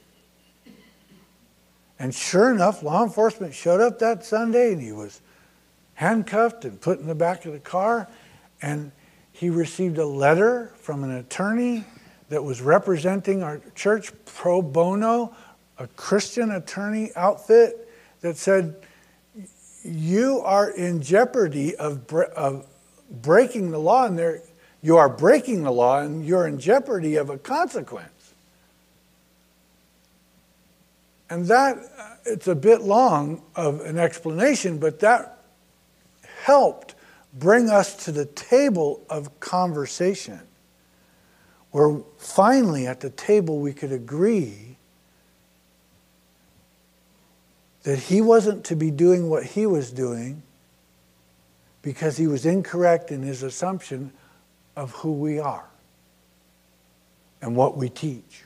And 1.99 2.15
sure 2.15 2.49
enough, 2.49 2.81
law 2.81 3.03
enforcement 3.03 3.53
showed 3.53 3.81
up 3.81 3.99
that 3.99 4.23
Sunday 4.23 4.71
and 4.71 4.81
he 4.81 4.93
was 4.93 5.19
handcuffed 5.95 6.63
and 6.63 6.79
put 6.79 7.01
in 7.01 7.07
the 7.07 7.15
back 7.15 7.43
of 7.43 7.51
the 7.51 7.59
car. 7.59 8.07
And 8.61 8.93
he 9.33 9.49
received 9.49 9.97
a 9.97 10.05
letter 10.05 10.71
from 10.77 11.03
an 11.03 11.11
attorney 11.11 11.83
that 12.29 12.43
was 12.43 12.61
representing 12.61 13.43
our 13.43 13.61
church 13.75 14.11
pro 14.25 14.61
bono, 14.61 15.35
a 15.77 15.87
Christian 15.87 16.51
attorney 16.51 17.11
outfit 17.15 17.89
that 18.21 18.37
said, 18.37 18.75
You 19.83 20.41
are 20.41 20.69
in 20.69 21.01
jeopardy 21.01 21.75
of, 21.75 22.11
of 22.13 22.65
breaking 23.09 23.71
the 23.71 23.77
law, 23.77 24.05
and 24.05 24.17
there, 24.17 24.41
you 24.81 24.97
are 24.97 25.09
breaking 25.09 25.63
the 25.63 25.71
law, 25.71 25.99
and 25.99 26.25
you're 26.25 26.47
in 26.47 26.59
jeopardy 26.59 27.15
of 27.15 27.29
a 27.29 27.37
consequence. 27.37 28.09
And 31.29 31.45
that, 31.47 31.77
uh, 31.77 32.15
it's 32.25 32.47
a 32.47 32.55
bit 32.55 32.81
long 32.81 33.41
of 33.55 33.81
an 33.81 33.97
explanation, 33.97 34.77
but 34.77 34.99
that 34.99 35.39
helped 36.43 36.95
bring 37.33 37.69
us 37.69 38.05
to 38.05 38.11
the 38.11 38.25
table 38.25 39.01
of 39.09 39.39
conversation 39.39 40.39
where 41.75 41.99
finally 42.17 42.87
at 42.87 43.01
the 43.01 43.09
table 43.09 43.59
we 43.59 43.73
could 43.73 43.91
agree 43.91 44.77
that 47.83 47.99
he 47.99 48.21
wasn't 48.21 48.63
to 48.63 48.77
be 48.77 48.89
doing 48.89 49.27
what 49.27 49.43
he 49.43 49.65
was 49.65 49.91
doing 49.91 50.41
because 51.81 52.15
he 52.15 52.27
was 52.27 52.45
incorrect 52.45 53.11
in 53.11 53.21
his 53.21 53.43
assumption 53.43 54.09
of 54.77 54.91
who 54.91 55.11
we 55.11 55.37
are 55.37 55.65
and 57.41 57.57
what 57.57 57.75
we 57.75 57.89
teach. 57.89 58.45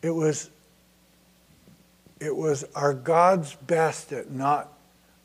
It 0.00 0.08
was, 0.08 0.48
it 2.18 2.34
was 2.34 2.64
our 2.74 2.94
God's 2.94 3.54
best 3.56 4.10
at 4.14 4.30
not 4.30 4.72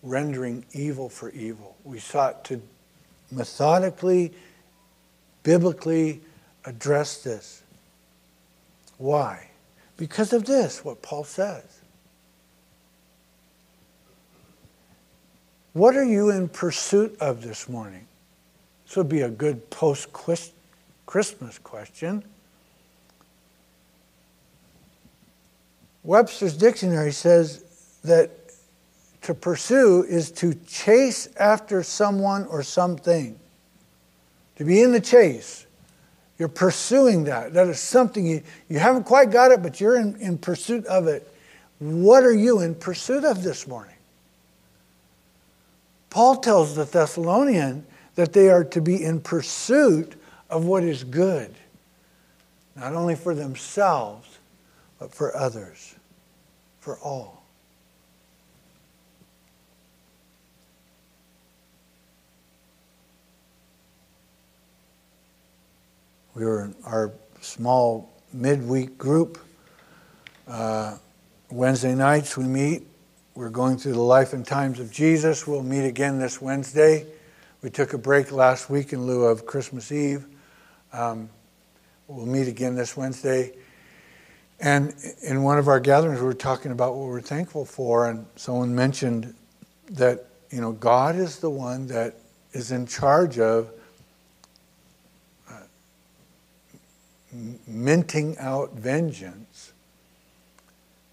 rendering 0.04 0.66
evil 0.72 1.10
for 1.10 1.30
evil. 1.32 1.76
We 1.84 2.00
sought 2.00 2.44
to 2.46 2.62
methodically, 3.32 4.34
biblically 5.44 6.22
address 6.66 7.24
this. 7.24 7.64
Why? 8.98 9.50
Because 9.98 10.34
of 10.34 10.46
this, 10.46 10.84
what 10.84 11.02
Paul 11.02 11.24
says. 11.24 11.64
What 15.74 15.96
are 15.96 16.04
you 16.04 16.32
in 16.32 16.50
pursuit 16.50 17.16
of 17.22 17.42
this 17.42 17.70
morning? 17.70 18.06
This 18.86 18.98
would 18.98 19.08
be 19.08 19.22
a 19.22 19.30
good 19.30 19.70
post 19.70 20.12
Christmas 20.12 21.58
question. 21.60 22.24
Webster's 26.04 26.58
dictionary 26.58 27.12
says 27.12 27.64
that 28.04 28.41
to 29.22 29.34
pursue 29.34 30.04
is 30.04 30.32
to 30.32 30.54
chase 30.68 31.30
after 31.38 31.84
someone 31.84 32.46
or 32.48 32.64
something. 32.64 33.40
To 34.58 34.66
be 34.66 34.82
in 34.82 34.92
the 34.92 35.02
chase. 35.02 35.66
You're 36.38 36.48
pursuing 36.48 37.26
that. 37.26 37.54
That 37.54 37.68
is 37.68 37.80
something 37.80 38.26
you, 38.26 38.42
you 38.68 38.80
haven't 38.80 39.04
quite 39.04 39.30
got 39.30 39.52
it, 39.52 39.62
but 39.62 39.80
you're 39.80 39.98
in, 39.98 40.16
in 40.18 40.38
pursuit 40.38 40.86
of 40.88 41.08
it. 41.08 41.32
What 41.80 42.24
are 42.24 42.34
you 42.34 42.62
in 42.62 42.76
pursuit 42.76 43.24
of 43.24 43.44
this 43.44 43.68
morning? 43.68 43.96
Paul 46.10 46.38
tells 46.38 46.76
the 46.76 46.86
Thessalonian 46.86 47.86
that 48.16 48.34
they 48.34 48.50
are 48.50 48.64
to 48.66 48.82
be 48.82 49.04
in 49.04 49.22
pursuit 49.22 50.16
of 50.50 50.66
what 50.66 50.84
is 50.84 51.04
good, 51.04 51.54
not 52.76 52.94
only 52.94 53.16
for 53.16 53.34
themselves, 53.34 54.40
but 55.00 55.14
for 55.14 55.36
others, 55.36 55.96
for 56.80 57.00
all. 57.00 57.41
We 66.34 66.46
were 66.46 66.64
in 66.64 66.76
our 66.86 67.12
small 67.42 68.10
midweek 68.32 68.98
group. 68.98 69.38
Uh, 70.48 70.98
Wednesday 71.50 71.94
nights 71.94 72.38
we 72.38 72.46
meet. 72.46 72.84
We're 73.36 73.50
going 73.50 73.78
through 73.78 73.94
the 73.94 74.02
life 74.02 74.32
and 74.32 74.48
times 74.48 74.80
of 74.80 74.92
Jesus. 74.92 75.46
We'll 75.46 75.64
meet 75.64 75.86
again 75.86 76.20
this 76.20 76.42
Wednesday. 76.42 77.06
We 77.62 77.70
took 77.70 77.92
a 77.92 77.98
break 77.98 78.32
last 78.32 78.70
week 78.70 78.94
in 78.94 79.06
lieu 79.06 79.26
of 79.26 79.46
Christmas 79.46 79.92
Eve. 79.92 80.26
Um, 80.94 81.30
we'll 82.08 82.26
meet 82.26 82.48
again 82.48 82.76
this 82.76 82.96
Wednesday. 82.96 83.52
And 84.62 84.96
in 85.24 85.44
one 85.44 85.60
of 85.60 85.68
our 85.68 85.82
gatherings, 85.82 86.22
we 86.22 86.28
were 86.28 86.34
talking 86.34 86.72
about 86.72 86.96
what 86.96 87.08
we're 87.08 87.20
thankful 87.20 87.66
for, 87.66 88.10
and 88.10 88.26
someone 88.38 88.74
mentioned 88.74 89.34
that 89.90 90.28
you 90.50 90.62
know 90.62 90.72
God 90.72 91.18
is 91.18 91.40
the 91.40 91.50
one 91.50 91.88
that 91.88 92.16
is 92.54 92.72
in 92.72 92.88
charge 92.88 93.38
of 93.38 93.72
minting 97.68 98.38
out 98.38 98.74
vengeance, 98.74 99.74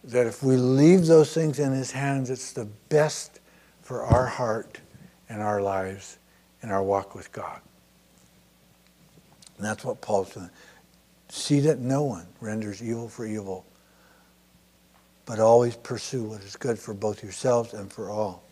that 0.05 0.27
if 0.27 0.43
we 0.43 0.57
leave 0.57 1.07
those 1.07 1.33
things 1.33 1.59
in 1.59 1.73
His 1.73 1.91
hands, 1.93 2.31
it's 2.31 2.53
the 2.53 2.67
best 2.89 3.41
for 3.83 4.03
our 4.03 4.27
heart 4.27 4.81
and 5.29 5.43
our 5.43 5.61
lives 5.61 6.19
and 6.63 6.73
our 6.73 6.83
walk 6.83 7.15
with 7.15 7.31
God. 7.33 7.61
And 9.57 9.67
that's 9.67 9.85
what 9.85 10.01
Paul's 10.01 10.33
saying. 10.33 10.51
See 11.29 11.61
that 11.61 11.79
no 11.79 12.05
one 12.05 12.27
renders 12.41 12.83
evil 12.83 13.09
for 13.09 13.27
evil, 13.27 13.67
but 15.27 15.41
always 15.41 15.77
pursue 15.77 16.25
what 16.25 16.43
is 16.43 16.57
good 16.57 16.79
for 16.79 16.95
both 16.95 17.23
yourselves 17.23 17.75
and 17.75 17.93
for 17.93 18.11
all. 18.11 18.43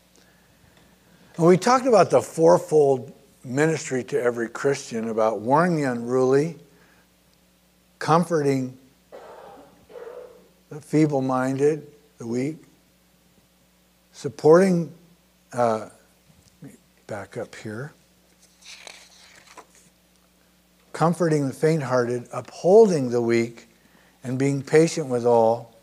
And 1.36 1.46
we 1.46 1.56
talked 1.56 1.86
about 1.86 2.10
the 2.10 2.20
fourfold 2.20 3.12
ministry 3.44 4.02
to 4.04 4.20
every 4.20 4.48
Christian 4.48 5.08
about 5.08 5.40
warning 5.40 5.76
the 5.76 5.90
unruly, 5.90 6.56
comforting 7.98 8.76
the 10.68 10.80
feeble 10.80 11.22
minded, 11.22 11.86
the 12.18 12.26
weak, 12.26 12.56
supporting, 14.12 14.92
uh, 15.52 15.88
back 17.06 17.36
up 17.36 17.54
here, 17.54 17.92
comforting 20.92 21.46
the 21.46 21.54
faint 21.54 21.82
hearted, 21.82 22.26
upholding 22.32 23.10
the 23.10 23.20
weak, 23.20 23.68
and 24.24 24.38
being 24.38 24.62
patient 24.62 25.08
with 25.08 25.24
all. 25.24 25.74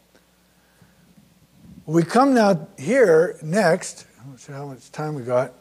We 1.86 2.04
come 2.04 2.34
now 2.34 2.68
here 2.78 3.38
next, 3.42 4.06
let's 4.30 4.44
see 4.44 4.54
how 4.54 4.66
much 4.66 4.92
time 4.92 5.16
we 5.16 5.24
got, 5.24 5.54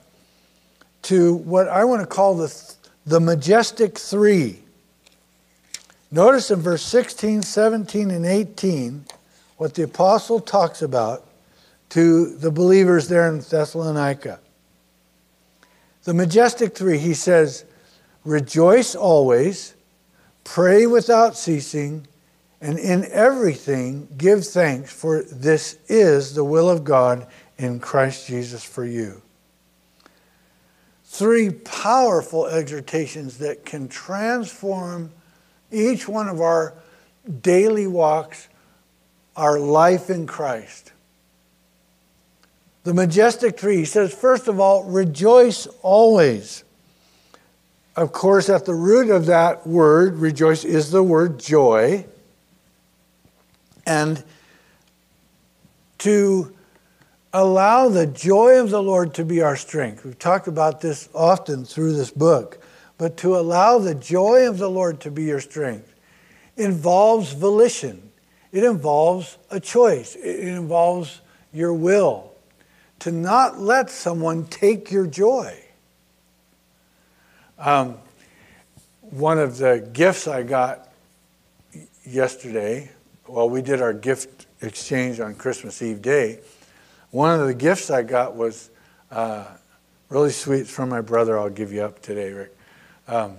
to 1.03 1.35
what 1.35 1.69
I 1.69 1.85
want 1.85 2.01
to 2.01 2.07
call 2.07 2.37
the, 2.37 2.75
the 3.07 3.21
majestic 3.21 3.99
three. 3.99 4.61
Notice 6.15 6.51
in 6.51 6.61
verse 6.61 6.83
16, 6.83 7.41
17, 7.41 8.11
and 8.11 8.27
18 8.27 9.07
what 9.57 9.75
the 9.75 9.85
apostle 9.85 10.41
talks 10.41 10.83
about 10.83 11.27
to 11.89 12.37
the 12.37 12.51
believers 12.51 13.09
there 13.09 13.27
in 13.29 13.41
Thessalonica. 13.41 14.39
The 16.05 16.13
majestic 16.13 16.75
three, 16.75 16.99
he 16.99 17.15
says, 17.15 17.65
Rejoice 18.25 18.95
always, 18.95 19.75
pray 20.45 20.87
without 20.87 21.35
ceasing, 21.35 22.07
and 22.61 22.79
in 22.79 23.07
everything 23.11 24.07
give 24.19 24.47
thanks, 24.47 24.93
for 24.93 25.23
this 25.23 25.79
is 25.89 26.35
the 26.35 26.45
will 26.45 26.69
of 26.69 26.85
God 26.85 27.27
in 27.57 27.81
Christ 27.81 28.27
Jesus 28.27 28.63
for 28.63 28.85
you. 28.85 29.23
Three 31.05 31.51
powerful 31.51 32.47
exhortations 32.47 33.39
that 33.39 33.65
can 33.65 33.89
transform 33.89 35.11
each 35.73 36.09
one 36.09 36.29
of 36.29 36.41
our 36.41 36.75
daily 37.41 37.87
walks, 37.87 38.49
our 39.37 39.59
life 39.59 40.11
in 40.11 40.27
Christ. 40.27 40.93
The 42.85 42.95
majestic 42.95 43.57
tree 43.57 43.85
says, 43.85 44.13
first 44.13 44.49
of 44.49 44.59
all, 44.59 44.85
rejoice 44.85 45.67
always. 45.83 46.65
Of 47.95 48.13
course, 48.13 48.49
at 48.49 48.65
the 48.65 48.75
root 48.75 49.11
of 49.11 49.27
that 49.27 49.67
word, 49.67 50.17
rejoice, 50.17 50.65
is 50.65 50.91
the 50.91 51.03
word 51.03 51.39
joy. 51.39 52.07
And 53.87 54.23
to 55.99 56.55
allow 57.33 57.89
the 57.89 58.07
joy 58.07 58.61
of 58.61 58.71
the 58.71 58.83
Lord 58.83 59.15
to 59.15 59.25
be 59.25 59.41
our 59.41 59.57
strength. 59.57 60.05
We've 60.05 60.19
talked 60.19 60.49
about 60.49 60.81
this 60.81 61.09
often 61.15 61.65
through 61.65 61.95
this 61.95 62.11
book, 62.11 62.63
but 63.03 63.17
to 63.17 63.37
allow 63.37 63.81
the 63.81 63.97
joy 63.97 64.49
of 64.49 64.59
the 64.59 64.71
Lord 64.71 65.01
to 65.01 65.11
be 65.11 65.25
your 65.25 65.41
strength 65.41 65.93
involves 66.57 67.33
volition, 67.33 68.13
it 68.53 68.63
involves 68.63 69.39
a 69.51 69.59
choice, 69.59 70.15
it 70.15 70.39
involves 70.47 71.21
your 71.53 71.75
will. 71.75 72.33
To 73.01 73.11
not 73.11 73.59
let 73.59 73.91
someone 73.91 74.47
take 74.47 74.93
your 74.93 75.09
joy. 75.09 75.53
Um, 77.59 77.99
one 79.01 79.41
of 79.41 79.59
the 79.59 79.85
gifts 79.93 80.29
I 80.29 80.45
got 80.45 80.89
yesterday, 82.07 82.89
well, 83.27 83.51
we 83.51 83.63
did 83.63 83.83
our 83.83 83.93
gift 83.93 84.47
exchange 84.61 85.19
on 85.19 85.35
Christmas 85.35 85.83
Eve 85.83 86.03
day. 86.03 86.39
One 87.11 87.41
of 87.41 87.49
the 87.49 87.55
gifts 87.55 87.91
I 87.91 88.03
got 88.05 88.37
was 88.37 88.71
uh, 89.11 89.47
really 90.09 90.31
sweet. 90.31 90.69
From 90.69 90.89
my 90.89 91.01
brother. 91.01 91.37
I'll 91.37 91.51
give 91.51 91.73
you 91.73 91.83
up 91.83 92.01
today, 92.01 92.31
Rick. 92.31 92.59
Um, 93.09 93.37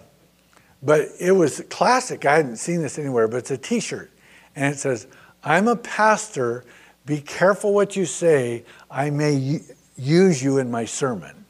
but 0.81 1.07
it 1.19 1.31
was 1.31 1.61
classic. 1.69 2.25
I 2.25 2.35
hadn't 2.35 2.57
seen 2.57 2.81
this 2.81 2.99
anywhere, 2.99 3.27
but 3.27 3.37
it's 3.37 3.51
a 3.51 3.57
t 3.57 3.79
shirt. 3.79 4.11
And 4.55 4.73
it 4.73 4.77
says, 4.77 5.07
I'm 5.43 5.67
a 5.67 5.75
pastor. 5.75 6.65
Be 7.05 7.21
careful 7.21 7.73
what 7.73 7.95
you 7.95 8.05
say. 8.05 8.63
I 8.89 9.09
may 9.09 9.61
use 9.97 10.43
you 10.43 10.57
in 10.57 10.69
my 10.69 10.85
sermon. 10.85 11.43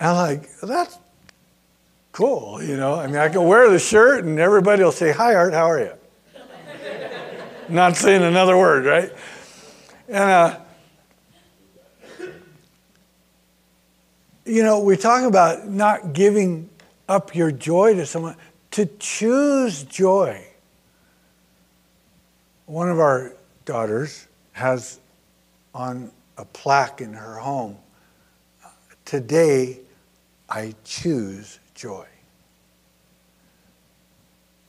I'm 0.00 0.16
like, 0.16 0.50
that's 0.60 0.98
cool, 2.10 2.60
you 2.60 2.76
know. 2.76 2.94
I 2.94 3.06
mean, 3.06 3.16
I 3.16 3.28
can 3.28 3.44
wear 3.44 3.70
the 3.70 3.78
shirt 3.78 4.24
and 4.24 4.38
everybody 4.40 4.82
will 4.82 4.90
say, 4.90 5.12
Hi, 5.12 5.36
Art, 5.36 5.54
how 5.54 5.70
are 5.70 5.78
you? 5.78 5.92
Not 7.68 7.96
saying 7.96 8.22
another 8.22 8.56
word, 8.58 8.84
right? 8.84 9.12
And, 10.08 10.16
uh, 10.18 10.58
you 14.44 14.62
know, 14.62 14.80
we 14.80 14.96
talk 14.96 15.24
about 15.24 15.68
not 15.68 16.12
giving 16.12 16.68
up 17.08 17.34
your 17.34 17.52
joy 17.52 17.94
to 17.94 18.06
someone, 18.06 18.36
to 18.72 18.86
choose 18.98 19.82
joy. 19.84 20.44
One 22.66 22.88
of 22.88 22.98
our 22.98 23.34
daughters 23.64 24.26
has 24.52 24.98
on 25.74 26.10
a 26.38 26.44
plaque 26.44 27.00
in 27.00 27.12
her 27.12 27.36
home, 27.36 27.76
today 29.04 29.80
I 30.48 30.74
choose 30.84 31.58
joy. 31.74 32.06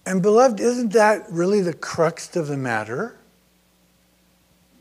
And 0.06 0.22
beloved, 0.22 0.60
isn't 0.60 0.94
that 0.94 1.26
really 1.32 1.62
the 1.62 1.74
crux 1.74 2.36
of 2.36 2.48
the 2.48 2.58
matter? 2.58 3.18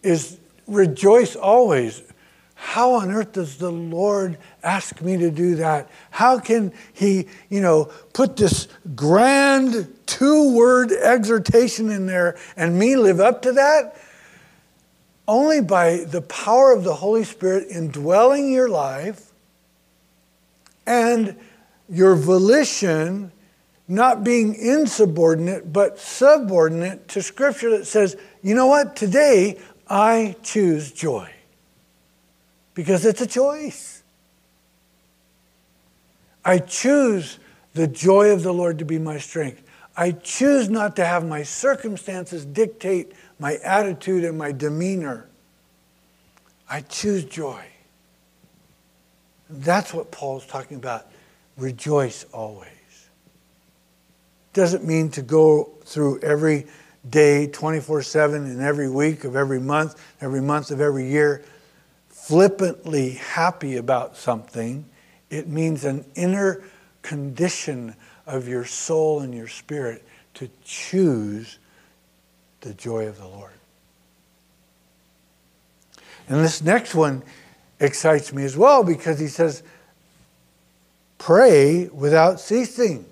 Is 0.02 0.38
rejoice 0.66 1.36
always. 1.36 2.02
How 2.64 2.94
on 2.94 3.10
earth 3.10 3.32
does 3.32 3.58
the 3.58 3.72
Lord 3.72 4.38
ask 4.62 5.02
me 5.02 5.16
to 5.18 5.32
do 5.32 5.56
that? 5.56 5.90
How 6.10 6.38
can 6.38 6.72
He, 6.92 7.26
you 7.50 7.60
know, 7.60 7.90
put 8.14 8.36
this 8.36 8.68
grand 8.94 9.92
two 10.06 10.54
word 10.54 10.92
exhortation 10.92 11.90
in 11.90 12.06
there 12.06 12.38
and 12.56 12.78
me 12.78 12.96
live 12.96 13.18
up 13.18 13.42
to 13.42 13.52
that? 13.52 14.00
Only 15.26 15.60
by 15.60 16.04
the 16.04 16.22
power 16.22 16.72
of 16.72 16.84
the 16.84 16.94
Holy 16.94 17.24
Spirit 17.24 17.66
indwelling 17.68 18.50
your 18.50 18.68
life 18.68 19.32
and 20.86 21.36
your 21.90 22.14
volition 22.14 23.32
not 23.88 24.22
being 24.22 24.54
insubordinate, 24.54 25.72
but 25.72 25.98
subordinate 25.98 27.08
to 27.08 27.22
Scripture 27.22 27.76
that 27.76 27.86
says, 27.86 28.16
you 28.40 28.54
know 28.54 28.68
what, 28.68 28.94
today 28.94 29.58
I 29.88 30.36
choose 30.42 30.92
joy. 30.92 31.28
Because 32.74 33.04
it's 33.04 33.20
a 33.20 33.26
choice. 33.26 34.02
I 36.44 36.58
choose 36.58 37.38
the 37.74 37.86
joy 37.86 38.30
of 38.30 38.42
the 38.42 38.52
Lord 38.52 38.78
to 38.78 38.84
be 38.84 38.98
my 38.98 39.18
strength. 39.18 39.62
I 39.96 40.12
choose 40.12 40.68
not 40.68 40.96
to 40.96 41.04
have 41.04 41.26
my 41.26 41.42
circumstances 41.42 42.44
dictate 42.44 43.12
my 43.38 43.56
attitude 43.56 44.24
and 44.24 44.38
my 44.38 44.52
demeanor. 44.52 45.28
I 46.68 46.80
choose 46.80 47.24
joy. 47.24 47.62
That's 49.50 49.92
what 49.92 50.10
Paul's 50.10 50.46
talking 50.46 50.78
about. 50.78 51.06
Rejoice 51.58 52.24
always. 52.32 52.68
Doesn't 54.54 54.84
mean 54.84 55.10
to 55.10 55.22
go 55.22 55.70
through 55.84 56.20
every 56.20 56.66
day, 57.08 57.46
24 57.48 58.02
7, 58.02 58.44
and 58.44 58.60
every 58.60 58.88
week 58.88 59.24
of 59.24 59.36
every 59.36 59.60
month, 59.60 60.00
every 60.20 60.40
month 60.40 60.70
of 60.70 60.80
every 60.80 61.10
year, 61.10 61.42
flippantly 62.22 63.10
happy 63.10 63.76
about 63.76 64.16
something. 64.16 64.84
It 65.28 65.48
means 65.48 65.84
an 65.84 66.04
inner 66.14 66.62
condition 67.02 67.96
of 68.26 68.46
your 68.46 68.64
soul 68.64 69.20
and 69.20 69.34
your 69.34 69.48
spirit 69.48 70.04
to 70.34 70.48
choose 70.64 71.58
the 72.60 72.74
joy 72.74 73.08
of 73.08 73.18
the 73.18 73.26
Lord. 73.26 73.50
And 76.28 76.38
this 76.44 76.62
next 76.62 76.94
one 76.94 77.24
excites 77.80 78.32
me 78.32 78.44
as 78.44 78.56
well 78.56 78.84
because 78.84 79.18
he 79.18 79.26
says, 79.26 79.64
pray 81.18 81.88
without 81.88 82.38
ceasing. 82.38 83.04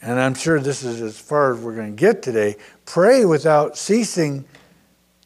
And 0.00 0.20
I'm 0.20 0.34
sure 0.34 0.60
this 0.60 0.84
is 0.84 1.00
as 1.00 1.18
far 1.18 1.52
as 1.52 1.60
we're 1.60 1.74
going 1.74 1.96
to 1.96 2.00
get 2.00 2.22
today. 2.22 2.56
Pray 2.86 3.24
without 3.24 3.76
ceasing. 3.76 4.44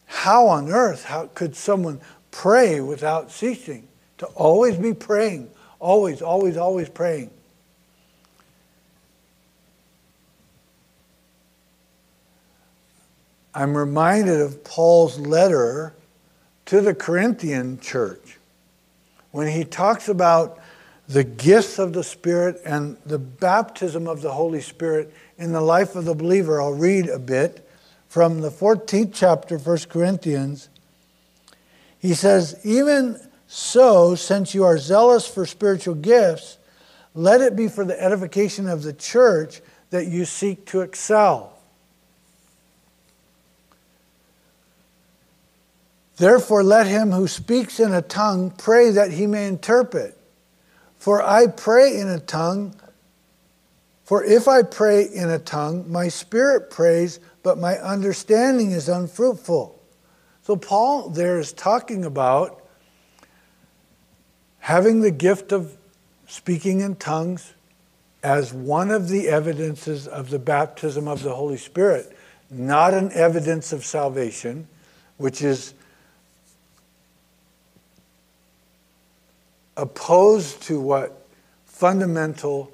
How 0.07 0.47
on 0.49 0.71
earth 0.71 1.05
how 1.05 1.29
could 1.35 1.55
someone 1.55 2.01
pray 2.31 2.81
without 2.81 3.31
ceasing? 3.31 3.89
To 4.19 4.27
always 4.29 4.77
be 4.77 4.95
praying, 4.95 5.51
always, 5.79 6.23
always, 6.23 6.57
always 6.57 6.89
praying. 6.89 7.31
I'm 13.55 13.77
reminded 13.77 14.41
of 14.41 14.65
Paul's 14.65 15.19
letter 15.19 15.95
to 16.67 16.81
the 16.81 16.95
Corinthian 16.95 17.81
church 17.81 18.39
when 19.31 19.49
he 19.49 19.65
talks 19.65 20.09
about 20.09 20.59
the 21.09 21.25
gifts 21.25 21.79
of 21.79 21.93
the 21.93 22.05
Spirit 22.05 22.61
and 22.65 22.97
the 23.07 23.19
baptism 23.19 24.09
of 24.09 24.21
the 24.21 24.33
Holy 24.33 24.61
Spirit 24.61 25.13
in 25.39 25.53
the 25.53 25.61
life 25.61 25.95
of 25.95 26.05
the 26.05 26.15
believer. 26.15 26.61
I'll 26.61 26.75
read 26.75 27.09
a 27.09 27.19
bit 27.19 27.66
from 28.17 28.41
the 28.41 28.51
14th 28.51 29.11
chapter, 29.13 29.59
1 29.59 29.79
Corinthians. 29.91 30.71
He 31.99 32.15
says, 32.15 32.59
Even 32.65 33.21
so, 33.47 34.15
since 34.15 34.55
you 34.55 34.65
are 34.65 34.79
zealous 34.79 35.27
for 35.27 35.45
spiritual 35.45 35.97
gifts, 35.97 36.57
let 37.15 37.43
it 37.43 37.55
be 37.55 37.69
for 37.69 37.85
the 37.85 38.03
edification 38.03 38.71
of 38.71 38.85
the 38.85 38.95
church 38.95 39.61
that 39.91 40.07
you 40.07 40.25
seek 40.25 40.65
to 40.69 40.81
excel. 40.81 41.59
Therefore, 46.17 46.65
let 46.65 46.87
him 46.87 47.11
who 47.11 47.29
speaks 47.29 47.79
in 47.79 47.93
a 47.93 48.01
tongue 48.01 48.51
pray 48.51 48.93
that 48.93 49.11
he 49.11 49.27
may 49.27 49.47
interpret. 49.47 50.17
For 50.97 51.23
I 51.23 51.49
pray 51.49 51.99
in 51.99 52.09
a 52.09 52.19
tongue, 52.19 52.75
for 54.05 54.25
if 54.25 54.49
I 54.49 54.63
pray 54.63 55.05
in 55.05 55.29
a 55.29 55.39
tongue, 55.39 55.93
my 55.93 56.09
spirit 56.09 56.71
prays, 56.71 57.21
but 57.47 57.59
my 57.59 57.77
understanding 57.77 58.73
is 58.73 58.89
unfruitful. 58.89 59.81
So 60.43 60.57
Paul 60.57 61.11
there 61.11 61.39
is 61.39 61.53
talking 61.53 62.05
about 62.05 62.61
having 64.59 65.01
the 65.01 65.13
gift 65.13 65.53
of 65.53 65.77
speaking 66.27 66.81
in 66.81 66.97
tongues 66.97 67.55
as 68.21 68.53
one 68.53 68.91
of 68.91 69.09
the 69.09 69.29
evidences 69.29 70.09
of 70.09 70.31
the 70.31 70.41
baptism 70.41 71.07
of 71.07 71.23
the 71.23 71.37
Holy 71.37 71.57
Spirit, 71.57 72.17
not 72.51 72.93
an 72.93 73.13
evidence 73.13 73.73
of 73.73 73.85
salvation, 73.85 74.67
which 75.17 75.41
is 75.41 75.73
opposed 79.77 80.63
to 80.63 80.81
what 80.81 81.29
fundamental 81.65 82.73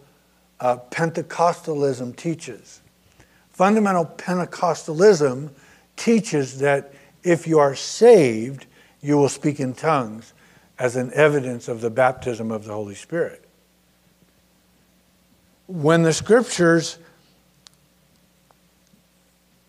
uh, 0.60 0.78
Pentecostalism 0.90 2.16
teaches. 2.16 2.81
Fundamental 3.52 4.06
Pentecostalism 4.06 5.50
teaches 5.96 6.58
that 6.58 6.92
if 7.22 7.46
you 7.46 7.58
are 7.58 7.74
saved, 7.74 8.66
you 9.00 9.16
will 9.16 9.28
speak 9.28 9.60
in 9.60 9.74
tongues 9.74 10.32
as 10.78 10.96
an 10.96 11.12
evidence 11.14 11.68
of 11.68 11.80
the 11.80 11.90
baptism 11.90 12.50
of 12.50 12.64
the 12.64 12.72
Holy 12.72 12.94
Spirit. 12.94 13.44
When 15.66 16.02
the 16.02 16.12
scriptures 16.12 16.98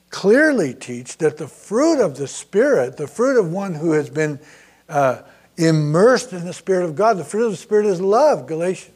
clearly 0.09 0.73
teach 0.73 1.17
that 1.17 1.38
the 1.38 1.47
fruit 1.47 1.99
of 1.99 2.17
the 2.17 2.27
Spirit, 2.27 2.97
the 2.97 3.07
fruit 3.07 3.39
of 3.39 3.51
one 3.51 3.73
who 3.73 3.91
has 3.91 4.09
been 4.09 4.39
uh, 4.88 5.21
immersed 5.57 6.34
in 6.34 6.45
the 6.45 6.53
Spirit 6.53 6.86
of 6.86 6.95
God, 6.95 7.17
the 7.17 7.23
fruit 7.23 7.45
of 7.45 7.51
the 7.51 7.57
Spirit 7.57 7.86
is 7.86 7.99
love, 7.99 8.47
Galatians. 8.47 8.91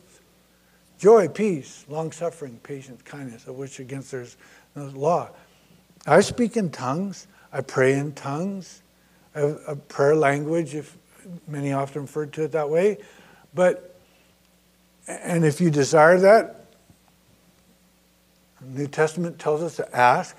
Joy, 0.97 1.27
peace, 1.27 1.85
long 1.87 2.11
suffering, 2.11 2.59
patience, 2.63 3.01
kindness, 3.03 3.47
of 3.47 3.55
which 3.55 3.79
against 3.79 4.11
there's 4.11 4.37
law. 4.85 5.29
I 6.05 6.21
speak 6.21 6.57
in 6.57 6.69
tongues. 6.69 7.27
I 7.51 7.61
pray 7.61 7.93
in 7.93 8.13
tongues. 8.13 8.81
I 9.35 9.39
have 9.39 9.59
a 9.67 9.75
prayer 9.75 10.15
language, 10.15 10.75
if 10.75 10.97
many 11.47 11.73
often 11.73 12.03
refer 12.03 12.25
to 12.27 12.43
it 12.43 12.51
that 12.53 12.69
way. 12.69 12.97
But, 13.53 13.95
and 15.07 15.45
if 15.45 15.59
you 15.59 15.69
desire 15.69 16.19
that, 16.19 16.65
the 18.61 18.81
New 18.81 18.87
Testament 18.87 19.39
tells 19.39 19.61
us 19.61 19.75
to 19.77 19.95
ask. 19.95 20.35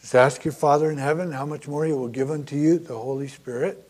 Just 0.00 0.14
ask 0.14 0.44
your 0.44 0.52
Father 0.52 0.90
in 0.90 0.98
heaven 0.98 1.30
how 1.30 1.44
much 1.44 1.68
more 1.68 1.84
He 1.84 1.92
will 1.92 2.08
give 2.08 2.30
unto 2.30 2.56
you, 2.56 2.78
the 2.78 2.96
Holy 2.96 3.28
Spirit. 3.28 3.86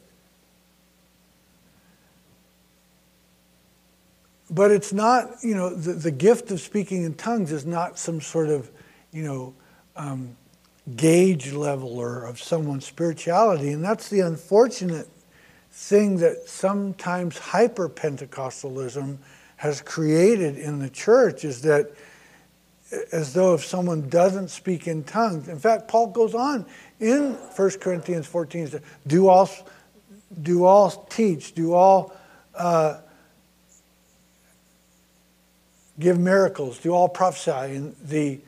But 4.50 4.72
it's 4.72 4.92
not, 4.92 5.36
you 5.42 5.54
know, 5.54 5.70
the, 5.70 5.92
the 5.92 6.10
gift 6.10 6.50
of 6.50 6.60
speaking 6.60 7.04
in 7.04 7.14
tongues 7.14 7.52
is 7.52 7.64
not 7.64 7.98
some 7.98 8.20
sort 8.20 8.48
of, 8.48 8.68
you 9.12 9.22
know, 9.22 9.54
um, 9.96 10.36
gauge 10.96 11.52
leveler 11.52 12.24
of 12.24 12.40
someone's 12.40 12.86
spirituality. 12.86 13.72
And 13.72 13.84
that's 13.84 14.08
the 14.08 14.20
unfortunate 14.20 15.08
thing 15.70 16.18
that 16.18 16.48
sometimes 16.48 17.38
hyper 17.38 17.88
Pentecostalism 17.88 19.18
has 19.56 19.80
created 19.82 20.56
in 20.56 20.78
the 20.78 20.90
church 20.90 21.44
is 21.44 21.62
that 21.62 21.90
as 23.12 23.34
though 23.34 23.54
if 23.54 23.64
someone 23.64 24.08
doesn't 24.08 24.48
speak 24.48 24.88
in 24.88 25.04
tongues, 25.04 25.48
in 25.48 25.58
fact, 25.58 25.86
Paul 25.86 26.08
goes 26.08 26.34
on 26.34 26.66
in 26.98 27.34
1 27.34 27.70
Corinthians 27.78 28.26
14, 28.26 28.70
to 28.70 28.82
do 29.06 29.28
all, 29.28 29.48
do 30.42 30.64
all 30.64 30.90
teach, 31.10 31.54
do 31.54 31.72
all 31.72 32.12
uh, 32.54 32.98
give 36.00 36.18
miracles, 36.18 36.78
do 36.78 36.92
all 36.92 37.08
prophesy? 37.08 37.76
And 37.76 37.94
the 38.02 38.40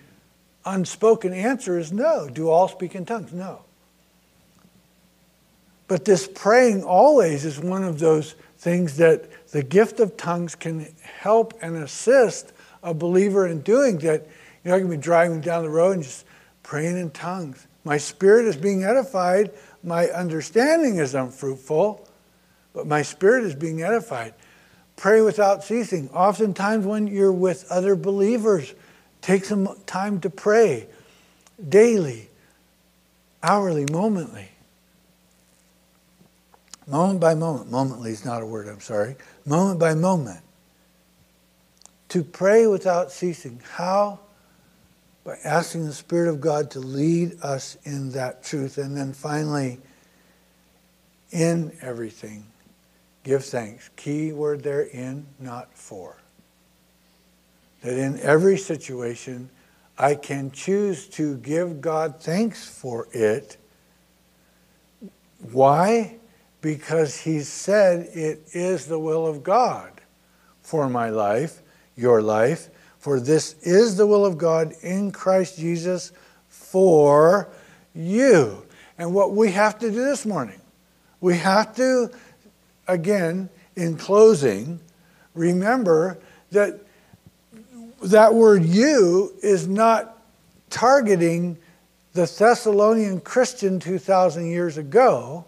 unspoken 0.64 1.32
answer 1.32 1.78
is 1.78 1.92
no. 1.92 2.28
Do 2.28 2.48
all 2.48 2.68
speak 2.68 2.94
in 2.94 3.04
tongues? 3.04 3.32
No. 3.32 3.62
But 5.88 6.04
this 6.04 6.26
praying 6.26 6.84
always 6.84 7.44
is 7.44 7.58
one 7.58 7.84
of 7.84 7.98
those 7.98 8.34
things 8.58 8.96
that 8.96 9.28
the 9.50 9.62
gift 9.62 10.00
of 10.00 10.16
tongues 10.16 10.54
can 10.54 10.86
help 11.02 11.52
and 11.60 11.76
assist 11.76 12.52
a 12.82 12.94
believer 12.94 13.46
in 13.46 13.60
doing 13.60 13.98
that. 13.98 14.26
You 14.64 14.70
know, 14.70 14.76
I 14.76 14.80
can 14.80 14.88
be 14.88 14.96
driving 14.96 15.40
down 15.40 15.64
the 15.64 15.70
road 15.70 15.96
and 15.96 16.02
just 16.02 16.24
praying 16.62 16.96
in 16.96 17.10
tongues. 17.10 17.66
My 17.84 17.98
spirit 17.98 18.46
is 18.46 18.56
being 18.56 18.84
edified. 18.84 19.50
My 19.82 20.06
understanding 20.06 20.98
is 20.98 21.14
unfruitful, 21.14 22.08
but 22.72 22.86
my 22.86 23.02
spirit 23.02 23.44
is 23.44 23.54
being 23.54 23.82
edified. 23.82 24.34
Pray 24.96 25.20
without 25.20 25.64
ceasing. 25.64 26.08
Oftentimes, 26.10 26.86
when 26.86 27.08
you're 27.08 27.32
with 27.32 27.66
other 27.70 27.96
believers, 27.96 28.72
take 29.22 29.44
some 29.44 29.68
time 29.86 30.20
to 30.20 30.30
pray 30.30 30.86
daily, 31.68 32.28
hourly, 33.42 33.86
momently. 33.90 34.48
Moment 36.86 37.20
by 37.20 37.34
moment. 37.34 37.70
Momently 37.70 38.10
is 38.10 38.24
not 38.24 38.42
a 38.42 38.46
word, 38.46 38.68
I'm 38.68 38.80
sorry. 38.80 39.16
Moment 39.46 39.80
by 39.80 39.94
moment. 39.94 40.40
To 42.10 42.22
pray 42.22 42.66
without 42.66 43.10
ceasing. 43.10 43.62
How? 43.76 44.20
By 45.24 45.36
asking 45.44 45.86
the 45.86 45.94
Spirit 45.94 46.28
of 46.28 46.40
God 46.40 46.72
to 46.72 46.80
lead 46.80 47.38
us 47.42 47.78
in 47.84 48.10
that 48.10 48.44
truth. 48.44 48.76
And 48.76 48.94
then 48.96 49.14
finally, 49.14 49.78
in 51.30 51.72
everything, 51.80 52.52
Give 53.24 53.44
thanks. 53.44 53.88
Key 53.96 54.32
word 54.32 54.62
there 54.62 54.82
in, 54.82 55.26
not 55.38 55.72
for. 55.74 56.16
That 57.82 57.98
in 57.98 58.18
every 58.20 58.56
situation, 58.58 59.50
I 59.98 60.14
can 60.14 60.50
choose 60.50 61.06
to 61.08 61.36
give 61.38 61.80
God 61.80 62.20
thanks 62.20 62.66
for 62.66 63.08
it. 63.12 63.56
Why? 65.50 66.16
Because 66.60 67.20
He 67.20 67.40
said 67.40 68.08
it 68.14 68.42
is 68.52 68.86
the 68.86 68.98
will 68.98 69.26
of 69.26 69.42
God 69.42 70.00
for 70.62 70.88
my 70.88 71.10
life, 71.10 71.60
your 71.96 72.22
life. 72.22 72.68
For 72.98 73.18
this 73.18 73.54
is 73.62 73.96
the 73.96 74.06
will 74.06 74.24
of 74.24 74.38
God 74.38 74.74
in 74.82 75.10
Christ 75.10 75.58
Jesus 75.58 76.12
for 76.48 77.48
you. 77.94 78.64
And 78.96 79.12
what 79.12 79.32
we 79.32 79.50
have 79.50 79.78
to 79.80 79.90
do 79.90 80.04
this 80.04 80.24
morning, 80.24 80.60
we 81.20 81.36
have 81.38 81.74
to 81.76 82.10
again, 82.86 83.48
in 83.76 83.96
closing, 83.96 84.80
remember 85.34 86.18
that 86.50 86.80
that 88.05 88.34
word 88.34 88.64
you 88.64 89.32
is 89.42 89.68
not 89.68 90.18
targeting 90.70 91.59
the 92.12 92.26
Thessalonian 92.26 93.20
Christian 93.20 93.80
2,000 93.80 94.46
years 94.46 94.76
ago, 94.76 95.44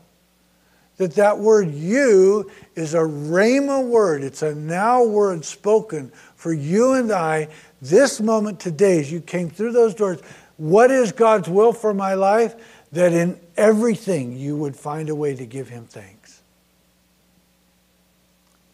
that 0.97 1.15
that 1.17 1.39
word 1.39 1.73
you 1.73 2.51
is 2.75 2.95
a 2.95 2.99
rhema 2.99 3.85
word. 3.85 4.23
It's 4.23 4.43
a 4.43 4.55
now 4.55 5.05
word 5.05 5.45
spoken 5.45 6.13
for 6.37 6.53
you 6.53 6.93
and 6.93 7.11
I 7.11 7.49
this 7.83 8.21
moment 8.21 8.61
today 8.61 9.01
as 9.01 9.11
you 9.11 9.21
came 9.21 9.51
through 9.51 9.73
those 9.73 9.95
doors. 9.95 10.21
What 10.57 10.91
is 10.91 11.13
God's 11.13 11.49
will 11.49 11.73
for 11.73 11.93
my 11.93 12.15
life? 12.15 12.55
That 12.93 13.13
in 13.13 13.41
everything 13.57 14.37
you 14.37 14.57
would 14.57 14.77
find 14.77 15.09
a 15.09 15.15
way 15.15 15.35
to 15.35 15.45
give 15.45 15.69
him 15.69 15.85
thanks 15.87 16.41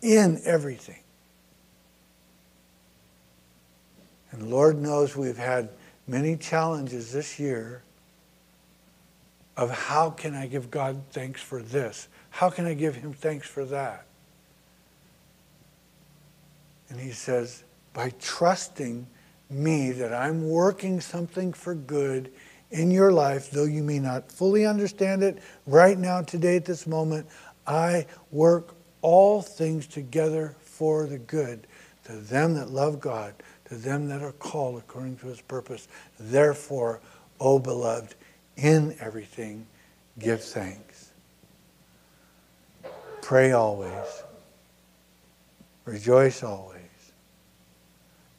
in 0.02 0.40
everything. 0.44 0.99
And 4.32 4.50
Lord 4.50 4.78
knows 4.78 5.16
we've 5.16 5.36
had 5.36 5.70
many 6.06 6.36
challenges 6.36 7.12
this 7.12 7.38
year 7.38 7.82
of 9.56 9.70
how 9.70 10.10
can 10.10 10.34
I 10.34 10.46
give 10.46 10.70
God 10.70 11.02
thanks 11.10 11.42
for 11.42 11.62
this? 11.62 12.08
How 12.30 12.50
can 12.50 12.66
I 12.66 12.74
give 12.74 12.94
him 12.94 13.12
thanks 13.12 13.46
for 13.46 13.64
that? 13.66 14.06
And 16.88 16.98
he 16.98 17.10
says, 17.10 17.64
by 17.92 18.12
trusting 18.20 19.06
me 19.48 19.90
that 19.92 20.12
I'm 20.12 20.48
working 20.48 21.00
something 21.00 21.52
for 21.52 21.74
good 21.74 22.32
in 22.70 22.90
your 22.90 23.12
life, 23.12 23.50
though 23.50 23.64
you 23.64 23.82
may 23.82 23.98
not 23.98 24.30
fully 24.30 24.64
understand 24.64 25.22
it 25.22 25.38
right 25.66 25.98
now, 25.98 26.22
today, 26.22 26.56
at 26.56 26.64
this 26.64 26.86
moment, 26.86 27.26
I 27.66 28.06
work 28.30 28.74
all 29.02 29.42
things 29.42 29.86
together 29.86 30.56
for 30.60 31.06
the 31.06 31.18
good 31.18 31.66
to 32.04 32.12
them 32.12 32.54
that 32.54 32.70
love 32.70 33.00
God, 33.00 33.34
to 33.70 33.76
them 33.76 34.08
that 34.08 34.20
are 34.20 34.32
called 34.32 34.78
according 34.78 35.16
to 35.16 35.28
his 35.28 35.40
purpose. 35.40 35.86
Therefore, 36.18 37.00
O 37.38 37.58
beloved, 37.58 38.16
in 38.56 38.96
everything 39.00 39.64
give 40.18 40.42
thanks. 40.42 41.12
Pray 43.22 43.52
always. 43.52 44.24
Rejoice 45.84 46.42
always. 46.42 46.80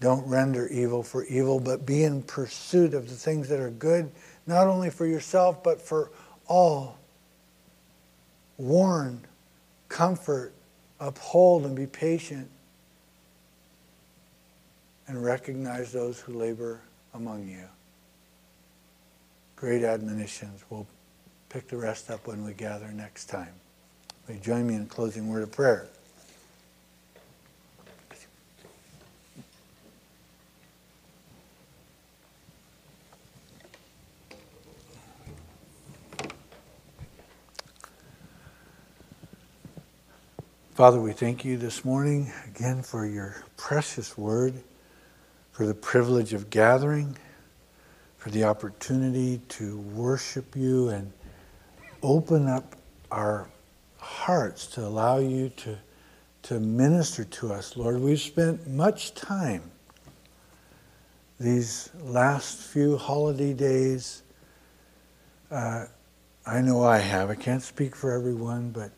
Don't 0.02 0.28
render 0.28 0.68
evil 0.68 1.02
for 1.02 1.24
evil, 1.26 1.62
but 1.62 1.86
be 1.86 2.04
in 2.04 2.24
pursuit 2.24 2.94
of 2.94 3.08
the 3.08 3.16
things 3.16 3.48
that 3.48 3.60
are 3.62 3.70
good, 3.70 4.12
not 4.48 4.68
only 4.68 4.90
for 4.90 5.06
yourself, 5.06 5.64
but 5.64 5.82
for 5.82 6.12
all. 6.48 6.98
Warn 8.58 9.22
comfort, 9.88 10.52
uphold, 11.00 11.66
and 11.66 11.76
be 11.76 11.88
patient, 11.88 12.50
and 15.12 15.22
recognize 15.22 15.92
those 15.92 16.22
who 16.22 16.32
labor 16.32 16.80
among 17.14 17.46
you. 17.46 17.66
Great 19.58 19.84
admonitions. 19.84 20.64
We'll 20.70 20.88
pick 21.50 21.68
the 21.68 21.76
rest 21.76 22.10
up 22.10 22.28
when 22.28 22.46
we 22.46 22.54
gather 22.54 22.88
next 22.94 23.26
time. 23.26 23.52
Will 24.26 24.36
you 24.36 24.40
join 24.40 24.66
me 24.66 24.76
in 24.76 24.84
a 24.84 24.86
closing 24.86 25.28
word 25.28 25.44
of 25.44 25.52
prayer? 25.52 25.90
Father, 40.74 41.02
we 41.02 41.12
thank 41.12 41.44
you 41.44 41.58
this 41.58 41.84
morning 41.84 42.32
again 42.48 42.82
for 42.82 43.06
your 43.06 43.44
precious 43.58 44.18
word, 44.18 44.54
for 45.52 45.66
the 45.66 45.74
privilege 45.74 46.34
of 46.34 46.50
gathering, 46.50 47.18
for 48.18 48.30
the 48.30 48.44
opportunity 48.44 49.40
to 49.50 49.78
worship 49.80 50.56
you 50.56 50.90
and 50.90 51.12
open 52.04 52.48
up 52.48 52.76
our 53.12 53.48
hearts 53.98 54.66
to 54.68 54.82
allow 54.82 55.20
you 55.20 55.50
to, 55.50 55.78
to 56.44 56.60
minister 56.60 57.24
to 57.24 57.54
us. 57.54 57.78
Lord, 57.78 58.00
we've 58.00 58.20
spent 58.20 58.68
much 58.68 59.14
time 59.14 59.70
these 61.40 61.90
last 62.04 62.60
few 62.60 62.98
holiday 62.98 63.54
days. 63.54 64.22
Uh, 65.50 65.86
I 66.46 66.62
know 66.62 66.84
I 66.84 67.00
have. 67.00 67.30
I 67.30 67.36
can't 67.36 67.64
speak 67.64 67.96
for 67.96 68.12
everyone, 68.12 68.70
but 68.72 68.92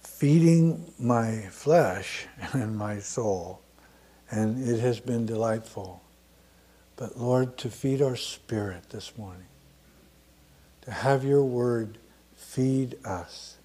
feeding 0.00 0.92
my 0.98 1.40
flesh 1.50 2.26
and 2.52 2.76
my 2.76 2.98
soul, 2.98 3.60
and 4.30 4.68
it 4.68 4.80
has 4.80 5.00
been 5.00 5.26
delightful. 5.26 6.02
But 6.96 7.18
Lord, 7.18 7.56
to 7.58 7.70
feed 7.70 8.02
our 8.02 8.16
spirit 8.16 8.90
this 8.90 9.16
morning, 9.16 9.46
to 10.82 10.90
have 10.90 11.24
your 11.24 11.44
word 11.44 11.98
feed 12.34 12.96
us 13.04 13.56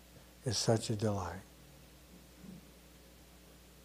is 0.46 0.58
such 0.58 0.90
a 0.90 0.96
delight. 0.96 1.42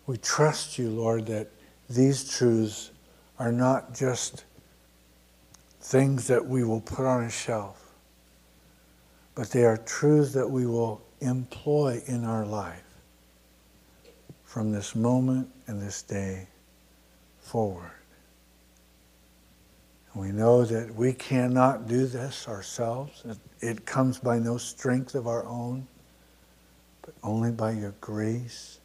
We 0.07 0.17
trust 0.19 0.79
you, 0.79 0.91
Lord, 0.91 1.27
that 1.27 1.49
these 1.89 2.29
truths 2.31 2.91
are 3.39 3.53
not 3.53 3.95
just 3.95 4.45
things 5.81 6.27
that 6.29 6.47
we 6.47 6.65
will 6.65 6.81
put 6.81 7.07
on 7.07 7.25
a 7.25 7.31
shelf, 7.31 7.93
but 9.35 9.51
they 9.51 9.65
are 9.65 9.77
truths 9.77 10.33
that 10.33 10.51
we 10.51 10.67
will 10.67 11.03
employ 11.21 12.03
in 12.07 12.25
our 12.25 12.45
life 12.45 12.83
from 14.45 14.73
this 14.73 14.95
moment 14.95 15.49
and 15.67 15.81
this 15.81 16.03
day 16.03 16.49
forward. 17.47 17.93
We 20.15 20.33
know 20.33 20.65
that 20.65 20.95
we 20.95 21.13
cannot 21.13 21.87
do 21.89 22.07
this 22.07 22.49
ourselves. 22.49 23.23
It, 23.25 23.39
it 23.61 23.87
comes 23.87 24.19
by 24.19 24.39
no 24.39 24.57
strength 24.57 25.15
of 25.15 25.27
our 25.29 25.45
own, 25.47 25.87
but 27.03 27.15
only 27.23 27.53
by 27.53 27.73
your 27.73 27.95
grace, 28.01 28.81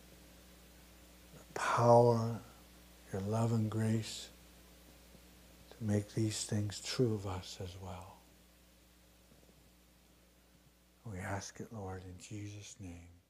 your 1.33 1.43
power, 1.53 2.39
your 3.11 3.21
love 3.23 3.53
and 3.53 3.69
grace 3.69 4.29
to 5.71 5.83
make 5.83 6.13
these 6.13 6.43
things 6.43 6.81
true 6.85 7.13
of 7.15 7.25
us 7.25 7.57
as 7.63 7.75
well. 7.81 8.17
We 11.11 11.17
ask 11.19 11.59
it, 11.59 11.67
Lord, 11.73 12.03
in 12.03 12.21
Jesus' 12.21 12.75
name. 12.79 13.20